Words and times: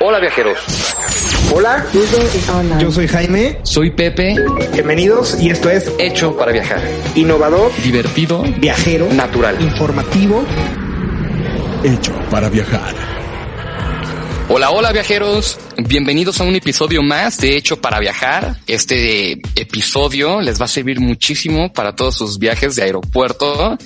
Hola 0.00 0.18
viajeros. 0.20 0.58
Hola, 1.52 1.84
yo 2.80 2.90
soy 2.90 3.08
Jaime. 3.08 3.58
Soy 3.62 3.90
Pepe. 3.90 4.34
Bienvenidos 4.72 5.40
y 5.40 5.50
esto 5.50 5.70
es 5.70 5.90
Hecho 5.98 6.36
para 6.36 6.52
viajar. 6.52 6.80
Innovador, 7.14 7.72
Divertido. 7.82 8.42
viajero, 8.58 9.08
Natural. 9.12 9.60
informativo. 9.60 10.44
Hecho 11.84 12.12
para 12.30 12.48
viajar. 12.48 12.94
Hola, 14.50 14.70
hola 14.70 14.92
viajeros. 14.92 15.58
Bienvenidos 15.76 16.40
a 16.40 16.44
un 16.44 16.56
episodio 16.56 17.02
más 17.02 17.36
de 17.38 17.56
Hecho 17.56 17.80
para 17.80 18.00
Viajar. 18.00 18.56
Este 18.66 19.32
episodio 19.54 20.40
les 20.40 20.58
va 20.60 20.64
a 20.64 20.68
servir 20.68 21.00
muchísimo 21.00 21.70
para 21.70 21.94
todos 21.94 22.16
sus 22.16 22.38
viajes 22.38 22.74
de 22.74 22.82
aeropuerto. 22.82 23.76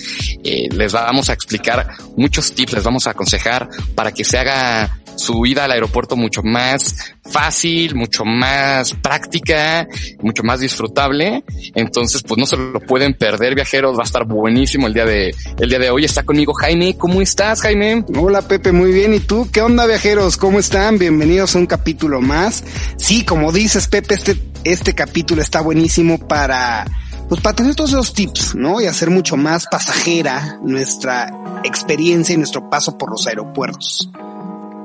Eh, 0.44 0.68
les 0.70 0.92
vamos 0.92 1.28
a 1.30 1.32
explicar 1.32 1.88
muchos 2.16 2.52
tips, 2.52 2.74
les 2.74 2.84
vamos 2.84 3.06
a 3.08 3.10
aconsejar 3.10 3.68
para 3.96 4.12
que 4.12 4.22
se 4.22 4.38
haga 4.38 5.00
su 5.16 5.44
ida 5.46 5.64
al 5.64 5.72
aeropuerto 5.72 6.16
mucho 6.16 6.42
más 6.42 7.14
fácil, 7.22 7.94
mucho 7.94 8.24
más 8.24 8.94
práctica, 8.94 9.86
mucho 10.20 10.42
más 10.42 10.60
disfrutable. 10.60 11.44
Entonces, 11.74 12.22
pues 12.22 12.38
no 12.38 12.46
se 12.46 12.56
lo 12.56 12.80
pueden 12.80 13.14
perder, 13.14 13.54
viajeros. 13.54 13.96
Va 13.96 14.02
a 14.02 14.04
estar 14.04 14.24
buenísimo 14.24 14.86
el 14.86 14.94
día 14.94 15.04
de, 15.04 15.34
el 15.58 15.68
día 15.68 15.78
de 15.78 15.90
hoy. 15.90 16.04
Está 16.04 16.22
conmigo 16.22 16.52
Jaime. 16.54 16.96
¿Cómo 16.96 17.20
estás, 17.20 17.60
Jaime? 17.62 18.04
Hola 18.18 18.42
Pepe, 18.42 18.72
muy 18.72 18.92
bien. 18.92 19.14
¿Y 19.14 19.20
tú? 19.20 19.48
¿Qué 19.50 19.60
onda 19.60 19.86
viajeros? 19.86 20.36
¿Cómo 20.36 20.58
están? 20.58 20.98
Bienvenidos 20.98 21.54
a 21.54 21.58
un 21.58 21.66
capítulo 21.66 22.20
más. 22.20 22.64
Sí, 22.96 23.24
como 23.24 23.52
dices 23.52 23.88
Pepe, 23.88 24.14
este, 24.14 24.36
este 24.64 24.94
capítulo 24.94 25.42
está 25.42 25.60
buenísimo 25.60 26.18
para, 26.18 26.84
pues 27.28 27.40
para 27.40 27.56
tener 27.56 27.74
todos 27.74 27.90
esos 27.90 28.14
tips, 28.14 28.54
¿no? 28.54 28.80
Y 28.80 28.86
hacer 28.86 29.10
mucho 29.10 29.36
más 29.36 29.66
pasajera 29.66 30.58
nuestra 30.62 31.60
experiencia 31.64 32.34
y 32.34 32.38
nuestro 32.38 32.68
paso 32.68 32.98
por 32.98 33.10
los 33.10 33.26
aeropuertos. 33.26 34.10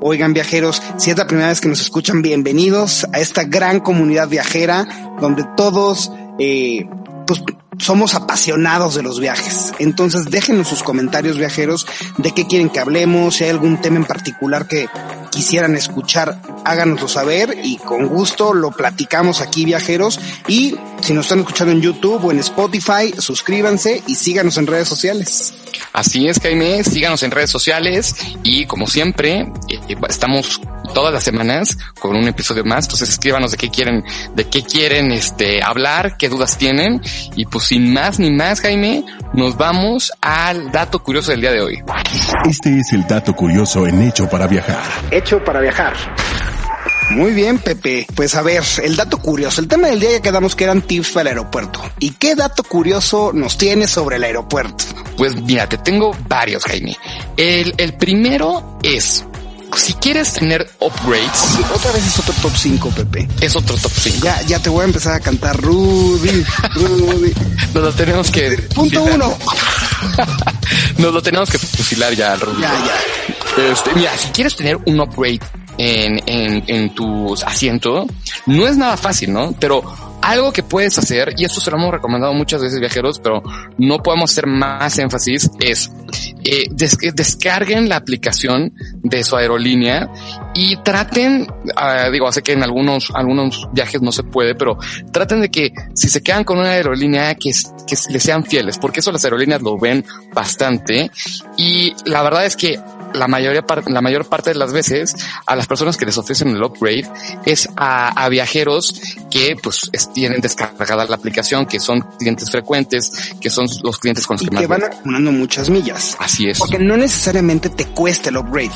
Oigan 0.02 0.34
viajeros, 0.34 0.82
si 0.98 1.12
es 1.12 1.18
la 1.18 1.28
primera 1.28 1.50
vez 1.50 1.60
que 1.60 1.70
nos 1.70 1.82
escuchan, 1.82 2.22
bienvenidos 2.22 3.08
a 3.14 3.20
esta 3.20 3.44
gran 3.44 3.80
comunidad 3.80 4.28
viajera 4.28 4.88
donde 5.20 5.44
todos 5.56 6.12
eh, 6.38 6.86
pues 7.26 7.42
somos 7.80 8.14
apasionados 8.14 8.96
de 8.96 9.04
los 9.04 9.20
viajes. 9.20 9.74
Entonces 9.80 10.26
déjenos 10.26 10.68
sus 10.68 10.84
comentarios 10.84 11.38
viajeros 11.38 11.88
de 12.18 12.32
qué 12.32 12.46
quieren 12.46 12.70
que 12.70 12.80
hablemos, 12.80 13.36
si 13.36 13.46
hay 13.46 13.50
algún 13.50 13.82
tema 13.82 13.98
en 13.98 14.06
particular 14.06 14.68
que 14.68 14.88
quisieran 15.38 15.76
escuchar, 15.76 16.42
háganoslo 16.66 17.08
saber 17.08 17.60
y 17.62 17.78
con 17.78 18.08
gusto 18.08 18.56
lo 18.56 18.72
platicamos 18.72 19.40
aquí 19.40 19.66
viajeros. 19.66 20.20
Y 20.48 20.76
si 21.00 21.14
nos 21.14 21.26
están 21.26 21.42
escuchando 21.42 21.74
en 21.74 21.82
YouTube 21.82 22.26
o 22.26 22.32
en 22.32 22.40
Spotify, 22.40 23.14
suscríbanse 23.20 24.02
y 24.08 24.16
síganos 24.16 24.58
en 24.58 24.66
redes 24.66 24.88
sociales. 24.88 25.54
Así 25.94 26.28
es, 26.28 26.40
Jaime. 26.40 26.84
Síganos 26.84 27.22
en 27.22 27.30
redes 27.30 27.52
sociales 27.52 28.16
y 28.42 28.66
como 28.66 28.88
siempre, 28.88 29.42
eh, 29.70 29.96
estamos 30.10 30.60
todas 30.94 31.14
las 31.14 31.24
semanas 31.24 31.78
con 32.00 32.16
un 32.16 32.28
episodio 32.28 32.64
más. 32.64 32.86
Entonces 32.86 33.10
escríbanos 33.10 33.52
de 33.52 33.58
qué 33.58 33.70
quieren, 33.70 34.04
de 34.34 34.46
qué 34.46 34.64
quieren 34.64 35.12
este 35.12 35.62
hablar, 35.62 36.18
qué 36.18 36.30
dudas 36.30 36.58
tienen. 36.58 37.02
Y 37.36 37.46
pues 37.46 37.66
sin 37.66 37.94
más 37.94 38.18
ni 38.18 38.32
más, 38.32 38.62
Jaime, 38.62 39.06
nos 39.34 39.58
vamos 39.58 40.12
al 40.22 40.72
dato 40.72 41.04
curioso 41.04 41.32
del 41.32 41.42
día 41.42 41.52
de 41.52 41.62
hoy. 41.62 41.80
Este 42.50 42.80
es 42.80 42.94
el 42.94 43.06
dato 43.06 43.36
curioso 43.36 43.86
en 43.86 44.02
Hecho 44.02 44.30
para 44.30 44.48
viajar. 44.48 44.82
Hecho 45.12 45.27
para 45.36 45.60
viajar. 45.60 45.94
Muy 47.10 47.32
bien, 47.34 47.58
Pepe. 47.60 48.06
Pues 48.16 48.36
a 48.36 48.42
ver, 48.42 48.64
el 48.84 48.96
dato 48.96 49.18
curioso. 49.20 49.62
El 49.62 49.68
tema 49.68 49.88
del 49.88 50.00
día 50.00 50.12
ya 50.14 50.22
quedamos 50.22 50.56
que 50.56 50.64
eran 50.66 50.82
tips 50.82 51.10
para 51.12 51.22
el 51.22 51.28
aeropuerto. 51.38 51.82
¿Y 52.00 52.12
qué 52.12 52.36
dato 52.36 52.64
curioso 52.64 53.32
nos 53.34 53.58
tienes 53.58 53.92
sobre 53.92 54.18
el 54.18 54.24
aeropuerto? 54.24 54.84
Pues 55.18 55.36
mira, 55.42 55.68
te 55.68 55.78
tengo 55.78 56.16
varios, 56.28 56.64
Jaime. 56.66 56.98
El, 57.38 57.74
el 57.78 57.94
primero 57.94 58.78
es, 58.84 59.24
si 59.76 59.94
quieres 59.94 60.34
tener 60.34 60.70
upgrades, 60.80 61.58
Otra 61.74 61.92
vez 61.94 62.06
es 62.06 62.20
otro 62.20 62.34
top 62.42 62.52
5, 62.56 62.90
Pepe. 62.92 63.28
es 63.42 63.56
otro 63.56 63.78
top 63.78 63.92
5. 63.94 64.18
Ya, 64.24 64.42
ya 64.44 64.60
te 64.60 64.70
voy 64.70 64.82
a 64.82 64.86
empezar 64.86 65.14
a 65.14 65.20
cantar 65.22 65.56
Rudy, 65.62 66.44
Rudy. 66.76 67.34
Nos 67.74 67.84
lo 67.84 67.94
tenemos 67.94 68.30
que... 68.32 68.52
Punto 68.76 69.00
fusilar. 69.00 69.16
uno. 69.16 69.38
Nos 70.98 71.14
lo 71.14 71.22
tenemos 71.22 71.50
que 71.50 71.58
fusilar 71.58 72.14
ya, 72.14 72.36
Rubio. 72.36 72.60
Ya, 72.60 72.74
ya. 72.74 73.36
Este, 73.58 73.94
mira, 73.96 74.16
si 74.18 74.30
quieres 74.30 74.56
tener 74.56 74.78
un 74.86 75.00
upgrade 75.00 75.40
en, 75.78 76.20
en, 76.28 76.64
en 76.68 76.96
tu 76.96 77.34
asiento, 77.46 78.06
no 78.46 78.68
es 78.68 78.78
nada 78.78 78.98
fácil, 78.98 79.34
¿no? 79.34 79.54
Pero 79.60 79.84
algo 80.22 80.52
que 80.52 80.64
puedes 80.64 80.98
hacer, 80.98 81.34
y 81.38 81.46
esto 81.46 81.62
se 81.62 81.72
lo 81.72 81.78
hemos 81.78 81.92
recomendado 81.92 82.34
muchas 82.34 82.62
veces 82.62 82.80
viajeros, 82.80 83.20
pero 83.20 83.42
no 83.78 84.00
podemos 84.00 84.32
hacer 84.32 84.46
más 84.48 84.98
énfasis, 84.98 85.50
es 85.60 85.90
eh, 86.44 86.66
des- 86.72 86.98
descarguen 87.14 87.88
la 87.88 87.98
aplicación 87.98 88.74
de 89.04 89.24
su 89.24 89.36
aerolínea 89.38 90.10
y 90.54 90.76
traten, 90.78 91.48
ah, 91.76 92.10
digo, 92.12 92.32
sé 92.32 92.42
que 92.42 92.54
en 92.54 92.64
algunos, 92.64 93.12
algunos 93.14 93.68
viajes 93.72 94.02
no 94.02 94.12
se 94.12 94.24
puede, 94.24 94.56
pero 94.56 94.78
traten 95.14 95.42
de 95.42 95.50
que 95.50 95.72
si 95.94 96.10
se 96.10 96.22
quedan 96.22 96.44
con 96.44 96.58
una 96.58 96.72
aerolínea 96.72 97.36
que, 97.36 97.52
que 97.88 97.96
le 98.10 98.20
sean 98.20 98.44
fieles, 98.44 98.78
porque 98.80 99.00
eso 99.00 99.12
las 99.12 99.24
aerolíneas 99.24 99.62
lo 99.62 99.78
ven 99.78 100.04
bastante 100.34 101.10
y 101.58 101.94
la 102.06 102.22
verdad 102.24 102.46
es 102.46 102.56
que 102.58 102.80
la 103.14 103.28
mayoría 103.28 103.66
la 103.88 104.02
mayor 104.02 104.28
parte 104.28 104.52
de 104.52 104.56
las 104.56 104.74
veces 104.74 105.16
a 105.46 105.56
las 105.56 105.68
personas 105.68 105.98
que 105.98 106.06
les 106.06 106.18
ofrecen 106.18 106.50
el 106.50 106.64
upgrade 106.64 107.10
es 107.46 107.70
a, 107.76 108.10
a 108.10 108.30
viajeros 108.30 109.02
que 109.30 109.56
pues 109.62 109.90
es- 109.92 110.12
tienen 110.14 110.42
descargada 110.42 111.06
la 111.06 111.16
aplicación, 111.16 111.66
que 111.66 111.80
son 111.80 112.02
clientes 112.18 112.50
frecuentes, 112.50 113.12
que 113.42 113.50
son 113.50 113.68
los 113.84 113.98
clientes 114.00 114.26
con 114.26 114.36
los 114.36 114.44
Y 114.44 114.48
que 114.48 114.54
más 114.56 114.62
que 114.62 114.68
van 114.68 114.84
acumulando 114.84 115.32
muchas 115.32 115.70
millas. 115.70 116.16
Así 116.20 116.48
es. 116.50 116.60
Porque 116.60 116.80
no 116.80 116.96
necesariamente 116.98 117.70
te 117.70 117.86
cuesta 117.86 118.30
el 118.30 118.38
upgrade. 118.38 118.72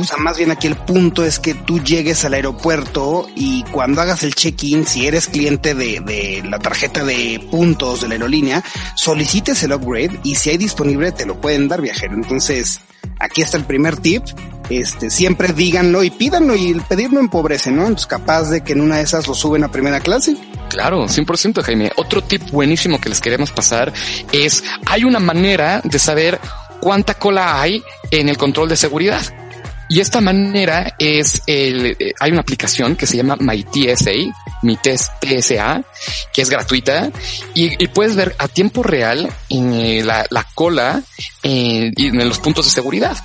O 0.00 0.04
sea, 0.04 0.16
más 0.18 0.36
bien 0.36 0.50
aquí 0.50 0.66
el 0.66 0.76
punto 0.76 1.24
es 1.24 1.38
que 1.38 1.54
tú 1.54 1.80
llegues 1.82 2.24
al 2.24 2.34
aeropuerto 2.34 3.28
y 3.34 3.62
cuando 3.64 4.00
hagas 4.00 4.22
el 4.22 4.34
check-in, 4.34 4.86
si 4.86 5.06
eres 5.06 5.26
cliente 5.28 5.74
de, 5.74 6.00
de 6.00 6.42
la 6.48 6.58
tarjeta 6.58 7.04
de 7.04 7.46
puntos 7.50 8.00
de 8.02 8.08
la 8.08 8.14
aerolínea, 8.14 8.62
solicites 8.96 9.62
el 9.62 9.72
upgrade 9.72 10.20
y 10.22 10.34
si 10.34 10.50
hay 10.50 10.58
disponible 10.58 11.12
te 11.12 11.26
lo 11.26 11.40
pueden 11.40 11.68
dar 11.68 11.80
viajero. 11.80 12.14
Entonces, 12.14 12.80
aquí 13.18 13.42
está 13.42 13.56
el 13.56 13.64
primer 13.64 13.96
tip. 13.96 14.22
Este, 14.70 15.10
siempre 15.10 15.52
díganlo 15.52 16.02
y 16.02 16.10
pídanlo 16.10 16.54
y 16.54 16.70
el 16.70 16.82
pedir 16.82 17.12
no 17.12 17.20
empobrece, 17.20 17.70
¿no? 17.70 17.82
Entonces, 17.82 18.06
capaz 18.06 18.50
de 18.50 18.62
que 18.62 18.72
en 18.72 18.80
una 18.80 18.96
de 18.96 19.02
esas 19.02 19.28
lo 19.28 19.34
suben 19.34 19.64
a 19.64 19.70
primera 19.70 20.00
clase. 20.00 20.36
Claro, 20.68 21.04
100% 21.04 21.62
Jaime. 21.62 21.92
Otro 21.96 22.22
tip 22.22 22.50
buenísimo 22.50 23.00
que 23.00 23.08
les 23.08 23.20
queremos 23.20 23.50
pasar 23.52 23.92
es, 24.32 24.64
hay 24.86 25.04
una 25.04 25.20
manera 25.20 25.80
de 25.84 25.98
saber 25.98 26.40
cuánta 26.80 27.14
cola 27.14 27.60
hay 27.60 27.82
en 28.10 28.28
el 28.28 28.36
control 28.36 28.68
de 28.68 28.76
seguridad. 28.76 29.22
Y 29.94 30.00
esta 30.00 30.20
manera 30.20 30.96
es 30.98 31.40
el, 31.46 31.96
eh, 32.00 32.14
hay 32.18 32.32
una 32.32 32.40
aplicación 32.40 32.96
que 32.96 33.06
se 33.06 33.16
llama 33.16 33.36
My 33.38 33.62
TSA, 33.62 34.10
mi 34.62 34.76
TSA, 34.76 35.84
que 36.32 36.42
es 36.42 36.50
gratuita 36.50 37.12
y, 37.54 37.80
y 37.80 37.86
puedes 37.86 38.16
ver 38.16 38.34
a 38.38 38.48
tiempo 38.48 38.82
real 38.82 39.32
eh, 39.50 40.02
la, 40.04 40.26
la 40.30 40.44
cola 40.52 41.00
eh, 41.44 41.92
en 41.96 42.28
los 42.28 42.40
puntos 42.40 42.64
de 42.64 42.72
seguridad. 42.72 43.16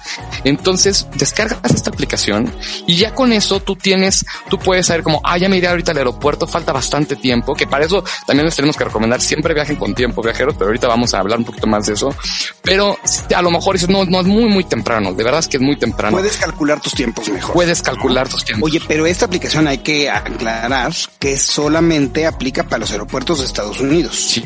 Entonces 0.44 1.08
descargas 1.16 1.74
esta 1.74 1.90
aplicación 1.90 2.54
y 2.86 2.98
ya 2.98 3.16
con 3.16 3.34
eso 3.34 3.62
tú 3.62 3.76
tienes, 3.76 4.26
tú 4.50 4.60
puedes 4.60 4.86
saber 4.88 5.02
como, 5.02 5.22
ah, 5.24 5.38
ya 5.40 5.50
me 5.50 5.58
iré 5.58 5.70
ahorita 5.70 5.92
al 5.94 5.98
aeropuerto, 5.98 6.46
falta 6.46 6.72
bastante 6.72 7.16
tiempo, 7.16 7.56
que 7.56 7.66
para 7.66 7.86
eso 7.86 8.04
también 8.28 8.46
les 8.46 8.56
tenemos 8.56 8.78
que 8.78 8.84
recomendar, 8.84 9.22
siempre 9.22 9.56
viajen 9.56 9.78
con 9.78 9.96
tiempo, 9.96 10.22
viajeros, 10.22 10.54
pero 10.56 10.68
ahorita 10.68 10.88
vamos 10.88 11.14
a 11.16 11.20
hablar 11.20 11.40
un 11.40 11.46
poquito 11.46 11.66
más 11.66 11.88
de 11.88 11.94
eso. 11.94 12.14
Pero 12.62 12.98
a 13.34 13.42
lo 13.42 13.50
mejor 13.50 13.74
dices, 13.74 13.90
no, 13.90 14.06
no 14.06 14.20
es 14.20 14.28
muy, 14.28 14.46
muy 14.46 14.66
temprano, 14.66 15.14
de 15.14 15.24
verdad 15.24 15.40
es 15.40 15.48
que 15.48 15.58
es 15.58 15.64
muy 15.64 15.78
temprano. 15.78 16.18
Puedes 16.18 16.38
calcular 16.60 16.82
tus 16.82 16.94
tiempos 16.94 17.30
mejor. 17.30 17.54
Puedes 17.54 17.82
calcular 17.82 18.28
tus 18.28 18.44
tiempos. 18.44 18.70
Oye, 18.70 18.82
pero 18.86 19.06
esta 19.06 19.26
aplicación 19.26 19.66
hay 19.68 19.78
que 19.78 20.10
aclarar 20.10 20.94
que 21.18 21.38
solamente 21.38 22.26
aplica 22.26 22.64
para 22.64 22.80
los 22.80 22.92
aeropuertos 22.92 23.40
de 23.40 23.46
Estados 23.46 23.80
Unidos. 23.80 24.16
Sí. 24.16 24.44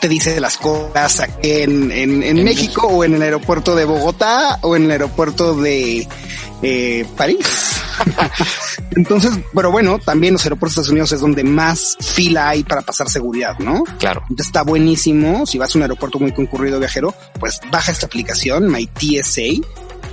Te 0.00 0.08
dice 0.08 0.40
las 0.40 0.56
cosas 0.56 1.28
en, 1.42 1.92
en, 1.92 2.22
en 2.24 2.38
En 2.38 2.44
México 2.44 2.88
o 2.88 3.04
en 3.04 3.14
el 3.14 3.22
aeropuerto 3.22 3.76
de 3.76 3.84
Bogotá 3.84 4.58
o 4.62 4.74
en 4.74 4.84
el 4.84 4.90
aeropuerto 4.90 5.54
de 5.54 6.08
eh, 6.62 7.06
París. 7.16 7.46
Entonces, 8.96 9.30
pero 9.54 9.70
bueno, 9.70 10.00
también 10.00 10.32
los 10.32 10.42
aeropuertos 10.44 10.74
de 10.74 10.80
Estados 10.80 10.90
Unidos 10.90 11.12
es 11.12 11.20
donde 11.20 11.44
más 11.44 11.96
fila 12.00 12.48
hay 12.48 12.64
para 12.64 12.80
pasar 12.80 13.08
seguridad, 13.08 13.56
¿no? 13.58 13.84
Claro. 13.98 14.22
Entonces 14.22 14.46
está 14.46 14.62
buenísimo. 14.62 15.46
Si 15.46 15.58
vas 15.58 15.76
a 15.76 15.78
un 15.78 15.82
aeropuerto 15.82 16.18
muy 16.18 16.32
concurrido 16.32 16.80
viajero, 16.80 17.14
pues 17.38 17.60
baja 17.70 17.92
esta 17.92 18.06
aplicación, 18.06 18.68
My 18.68 18.86
TSA, 18.86 19.60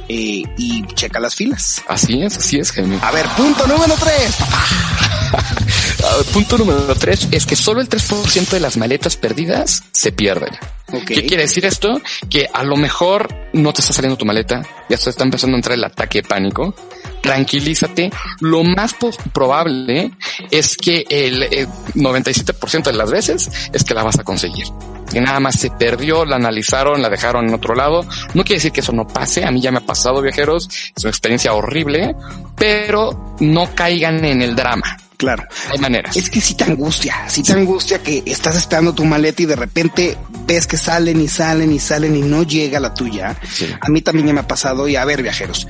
eh, 0.09 0.43
y 0.57 0.85
checa 0.93 1.19
las 1.19 1.35
filas. 1.35 1.81
Así 1.87 2.21
es, 2.21 2.37
así 2.37 2.57
es, 2.57 2.71
Jaime. 2.71 2.99
A 3.01 3.11
ver, 3.11 3.25
punto 3.35 3.67
número 3.67 3.95
tres. 3.99 4.35
Punto 6.33 6.57
número 6.57 6.95
tres 6.95 7.27
es 7.31 7.45
que 7.45 7.55
solo 7.55 7.81
el 7.81 7.89
3% 7.89 8.49
de 8.49 8.59
las 8.59 8.77
maletas 8.77 9.17
perdidas 9.17 9.83
se 9.91 10.11
pierden. 10.11 10.57
¿Qué 11.05 11.25
quiere 11.25 11.43
decir 11.43 11.65
esto? 11.65 12.01
Que 12.29 12.47
a 12.51 12.63
lo 12.63 12.77
mejor 12.77 13.27
no 13.53 13.73
te 13.73 13.81
está 13.81 13.93
saliendo 13.93 14.17
tu 14.17 14.25
maleta, 14.25 14.61
ya 14.89 14.95
se 14.95 15.09
está 15.09 15.25
empezando 15.25 15.55
a 15.55 15.59
entrar 15.59 15.77
el 15.77 15.83
ataque 15.83 16.21
de 16.21 16.27
pánico. 16.27 16.73
Tranquilízate. 17.21 18.09
Lo 18.39 18.63
más 18.63 18.95
probable 19.33 20.11
es 20.49 20.77
que 20.77 21.05
el, 21.09 21.43
eh, 21.43 21.67
97% 21.93 22.83
de 22.83 22.93
las 22.93 23.11
veces 23.11 23.49
es 23.73 23.83
que 23.83 23.93
la 23.93 24.03
vas 24.03 24.19
a 24.19 24.23
conseguir. 24.23 24.67
Que 25.11 25.21
nada 25.21 25.39
más 25.39 25.59
se 25.59 25.71
perdió, 25.71 26.25
la 26.25 26.35
analizaron, 26.35 27.01
la 27.01 27.09
dejaron 27.09 27.47
en 27.47 27.53
otro 27.53 27.75
lado. 27.75 28.05
No 28.33 28.43
quiere 28.43 28.55
decir 28.55 28.71
que 28.71 28.81
eso 28.81 28.91
no 28.91 29.07
pase. 29.07 29.45
A 29.45 29.51
mí 29.51 29.61
ya 29.61 29.71
me 29.71 29.77
ha 29.77 29.85
pasado, 29.85 30.21
viajeros. 30.21 30.69
Es 30.95 31.03
una 31.03 31.11
experiencia 31.11 31.53
horrible, 31.53 32.15
pero 32.55 33.35
no 33.39 33.73
caigan 33.73 34.23
en 34.25 34.41
el 34.41 34.55
drama. 34.55 34.97
Claro. 35.17 35.43
Hay 35.71 35.79
maneras. 35.79 36.15
Es 36.15 36.29
que 36.29 36.39
si 36.39 36.53
te 36.53 36.63
angustia, 36.63 37.27
si 37.27 37.41
te 37.41 37.51
angustia 37.51 38.03
que 38.03 38.21
estás 38.25 38.55
esperando 38.55 38.93
tu 38.93 39.03
maleta 39.03 39.41
y 39.41 39.47
de 39.47 39.55
repente 39.55 40.17
ves 40.45 40.67
que 40.67 40.77
salen 40.77 41.19
y 41.19 41.27
salen 41.27 41.73
y 41.73 41.79
salen 41.79 42.15
y 42.15 42.21
no 42.21 42.43
llega 42.43 42.79
la 42.79 42.93
tuya. 42.93 43.35
Sí. 43.49 43.67
A 43.81 43.89
mí 43.89 44.01
también 44.01 44.27
ya 44.27 44.33
me 44.33 44.41
ha 44.41 44.47
pasado 44.47 44.87
y 44.87 44.95
a 44.95 45.05
ver 45.05 45.23
viajeros. 45.23 45.67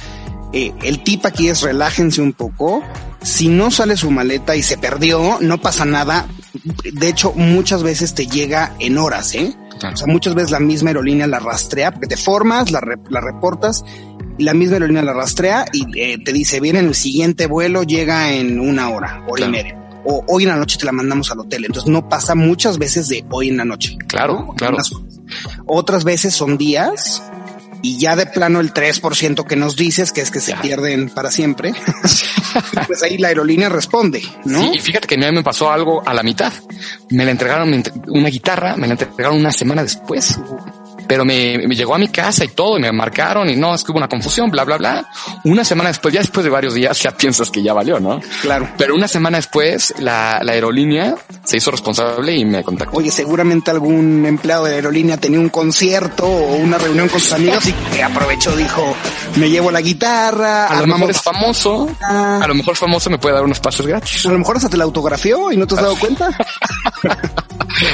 Eh, 0.52 0.74
el 0.84 1.04
tip 1.04 1.26
aquí 1.26 1.48
es 1.48 1.62
relájense 1.62 2.22
un 2.22 2.34
poco. 2.34 2.84
Si 3.22 3.48
no 3.48 3.72
sale 3.72 3.96
su 3.96 4.12
maleta 4.12 4.56
y 4.56 4.64
se 4.64 4.78
perdió, 4.78 5.38
no 5.40 5.60
pasa 5.60 5.86
nada. 5.86 6.28
De 6.64 7.08
hecho, 7.10 7.34
muchas 7.34 7.84
veces 7.84 8.14
te 8.14 8.28
llega 8.28 8.74
en 8.80 8.98
horas, 8.98 9.34
¿eh? 9.36 9.54
Claro. 9.80 9.94
O 9.94 9.98
sea, 9.98 10.08
muchas 10.08 10.34
veces 10.36 10.52
la 10.52 10.60
misma 10.60 10.90
aerolínea 10.90 11.28
la 11.28 11.40
rastrea, 11.40 11.92
porque 11.92 12.08
te 12.08 12.18
formas, 12.18 12.72
la, 12.72 12.80
re- 12.82 12.98
la 13.10 13.22
reportas, 13.22 13.84
y 14.40 14.44
la 14.44 14.54
misma 14.54 14.74
aerolínea 14.76 15.04
la 15.04 15.14
rastrea 15.14 15.66
y 15.74 15.86
eh, 16.00 16.18
te 16.24 16.32
dice, 16.34 16.60
viene 16.60 16.80
en 16.80 16.86
el 16.88 16.96
siguiente 16.96 17.48
vuelo, 17.48 17.84
llega 17.84 18.34
en 18.34 18.60
una 18.60 18.90
hora, 18.90 19.24
hora 19.28 19.46
Claro. 19.46 19.50
y 19.50 19.52
media. 19.52 19.84
O 20.10 20.24
hoy 20.30 20.44
en 20.44 20.50
la 20.50 20.56
noche 20.56 20.78
te 20.80 20.86
la 20.86 20.92
mandamos 20.94 21.30
al 21.32 21.40
hotel. 21.40 21.66
Entonces 21.66 21.92
no 21.92 22.08
pasa 22.08 22.34
muchas 22.36 22.78
veces 22.78 23.08
de 23.10 23.26
hoy 23.30 23.50
en 23.50 23.58
la 23.58 23.66
noche. 23.66 23.98
Claro, 24.08 24.46
¿no? 24.48 24.54
claro. 24.54 24.78
Otras 25.66 26.04
veces 26.06 26.34
son 26.34 26.58
días 26.58 27.22
y 27.82 27.98
ya 28.00 28.16
de 28.16 28.26
plano 28.26 28.60
el 28.60 28.74
3% 28.74 29.46
que 29.46 29.56
nos 29.56 29.76
dices, 29.76 30.12
que 30.12 30.22
es 30.22 30.32
que 30.32 30.40
se 30.40 30.52
Ya. 30.52 30.62
pierden 30.62 31.10
para 31.10 31.30
siempre, 31.30 31.74
pues 32.88 33.04
ahí 33.04 33.18
la 33.18 33.30
aerolínea 33.30 33.70
responde, 33.70 34.22
¿no? 34.46 34.62
Sí, 34.62 34.72
y 34.76 34.80
fíjate 34.80 35.08
que 35.08 35.16
a 35.16 35.18
mí 35.18 35.32
me 35.32 35.44
pasó 35.44 35.72
algo 35.72 36.02
a 36.06 36.14
la 36.14 36.24
mitad. 36.24 36.54
Me 37.10 37.26
la 37.26 37.32
entregaron 37.32 37.84
una 38.08 38.30
guitarra, 38.30 38.76
me 38.76 38.88
la 38.88 38.94
entregaron 38.94 39.38
una 39.38 39.52
semana 39.52 39.84
después. 39.84 40.40
Pero 41.08 41.26
me, 41.26 41.58
me 41.68 41.76
llegó 41.76 41.96
a 41.96 41.98
mi 41.98 42.10
casa 42.10 42.44
y 42.46 42.50
todo, 42.50 42.78
y 42.78 42.82
me 42.82 42.92
marcaron 42.92 43.50
y 43.50 43.56
no, 43.56 43.74
es 43.74 43.84
que 43.84 43.92
hubo 43.92 43.98
una 43.98 44.08
confusión, 44.08 44.50
bla, 44.50 44.64
bla, 44.64 44.78
bla. 44.78 45.10
Una 45.44 45.64
semana 45.64 45.90
después, 45.90 46.14
ya 46.14 46.20
después 46.22 46.44
de 46.44 46.50
varios 46.50 46.74
días, 46.74 47.00
ya 47.04 47.12
piensas 47.12 47.50
que 47.50 47.62
ya 47.64 47.74
valió, 47.74 48.00
¿no? 48.00 48.20
Claro. 48.42 48.70
Pero 48.78 48.96
una 48.96 49.08
semana 49.08 49.38
después, 49.38 49.94
la, 50.00 50.40
la 50.44 50.52
aerolínea 50.54 51.16
se 51.44 51.58
hizo 51.58 51.72
responsable 51.72 52.36
y 52.36 52.46
me 52.46 52.64
contactó. 52.64 52.98
Oye, 52.98 53.12
seguramente 53.12 53.72
algún 53.72 54.26
empleado 54.26 54.66
de 54.66 54.72
la 54.72 54.76
aerolínea 54.78 55.18
tenía 55.18 55.40
un 55.40 55.50
concierto 55.50 56.26
o 56.26 56.56
una 56.56 56.78
reunión 56.78 57.08
con 57.10 57.20
sus 57.20 57.34
amigos 57.34 57.66
y 57.68 57.74
que 57.74 58.04
aprovechó, 58.04 58.56
dijo, 58.56 58.96
me 59.36 59.50
llevo 59.50 59.72
la 59.72 59.82
guitarra, 59.82 60.68
A 60.68 60.82
lo 60.82 60.88
mejor 60.88 61.12
es 61.12 61.22
famoso, 61.22 61.90
a 62.02 62.46
lo 62.48 62.54
mejor 62.54 62.76
famoso 62.76 63.10
me 63.10 63.18
puede 63.18 63.36
dar 63.36 63.44
unos 63.44 63.60
pasos 63.60 63.86
gratis. 63.86 64.26
a 64.26 64.32
lo 64.32 64.40
mejor 64.40 64.58
hasta 64.58 64.70
te 64.70 64.78
la 64.78 64.84
autografió 64.84 65.52
y 65.52 65.58
no 65.58 65.66
te 65.66 65.76
has 65.76 65.82
dado 65.82 65.96
cuenta. 66.00 66.30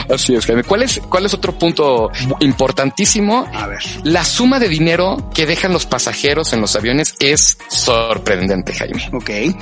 Así 0.10 0.36
es, 0.36 0.46
Jaime. 0.46 0.64
¿Cuál 0.64 0.84
es, 0.84 1.02
cuál 1.10 1.26
es 1.26 1.34
otro 1.34 1.58
punto 1.58 2.10
importantísimo? 2.40 3.48
A 3.54 3.68
ver. 3.68 3.80
La 4.04 4.24
suma 4.24 4.60
de 4.60 4.70
dinero 4.70 5.30
que 5.34 5.46
dejan 5.46 5.74
los 5.74 5.86
pasajeros 5.86 6.54
en 6.54 6.62
los 6.62 6.76
aviones 6.76 7.16
es 7.20 7.58
sorprendente, 7.70 8.74
Jaime. 8.74 9.10
Ok. 9.14 9.30
Eh, 9.30 9.56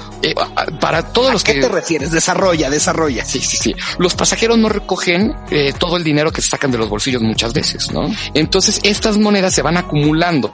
para 0.79 1.03
todos 1.13 1.33
los 1.33 1.41
¿A 1.44 1.45
qué 1.45 1.53
que... 1.56 1.62
te 1.62 1.69
refieres? 1.69 2.12
Desarrolla, 2.12 2.69
desarrolla. 2.69 3.23
Sí, 3.25 3.39
sí, 3.39 3.57
sí. 3.57 3.75
Los 3.97 4.13
pasajeros 4.15 4.57
no 4.57 4.69
recogen 4.69 5.33
eh, 5.50 5.73
todo 5.77 5.97
el 5.97 6.03
dinero 6.03 6.31
que 6.31 6.41
se 6.41 6.50
sacan 6.50 6.71
de 6.71 6.77
los 6.77 6.89
bolsillos 6.89 7.21
muchas 7.21 7.53
veces, 7.53 7.91
¿no? 7.91 8.09
Entonces 8.33 8.79
estas 8.83 9.18
monedas 9.18 9.53
se 9.53 9.62
van 9.62 9.77
acumulando, 9.77 10.53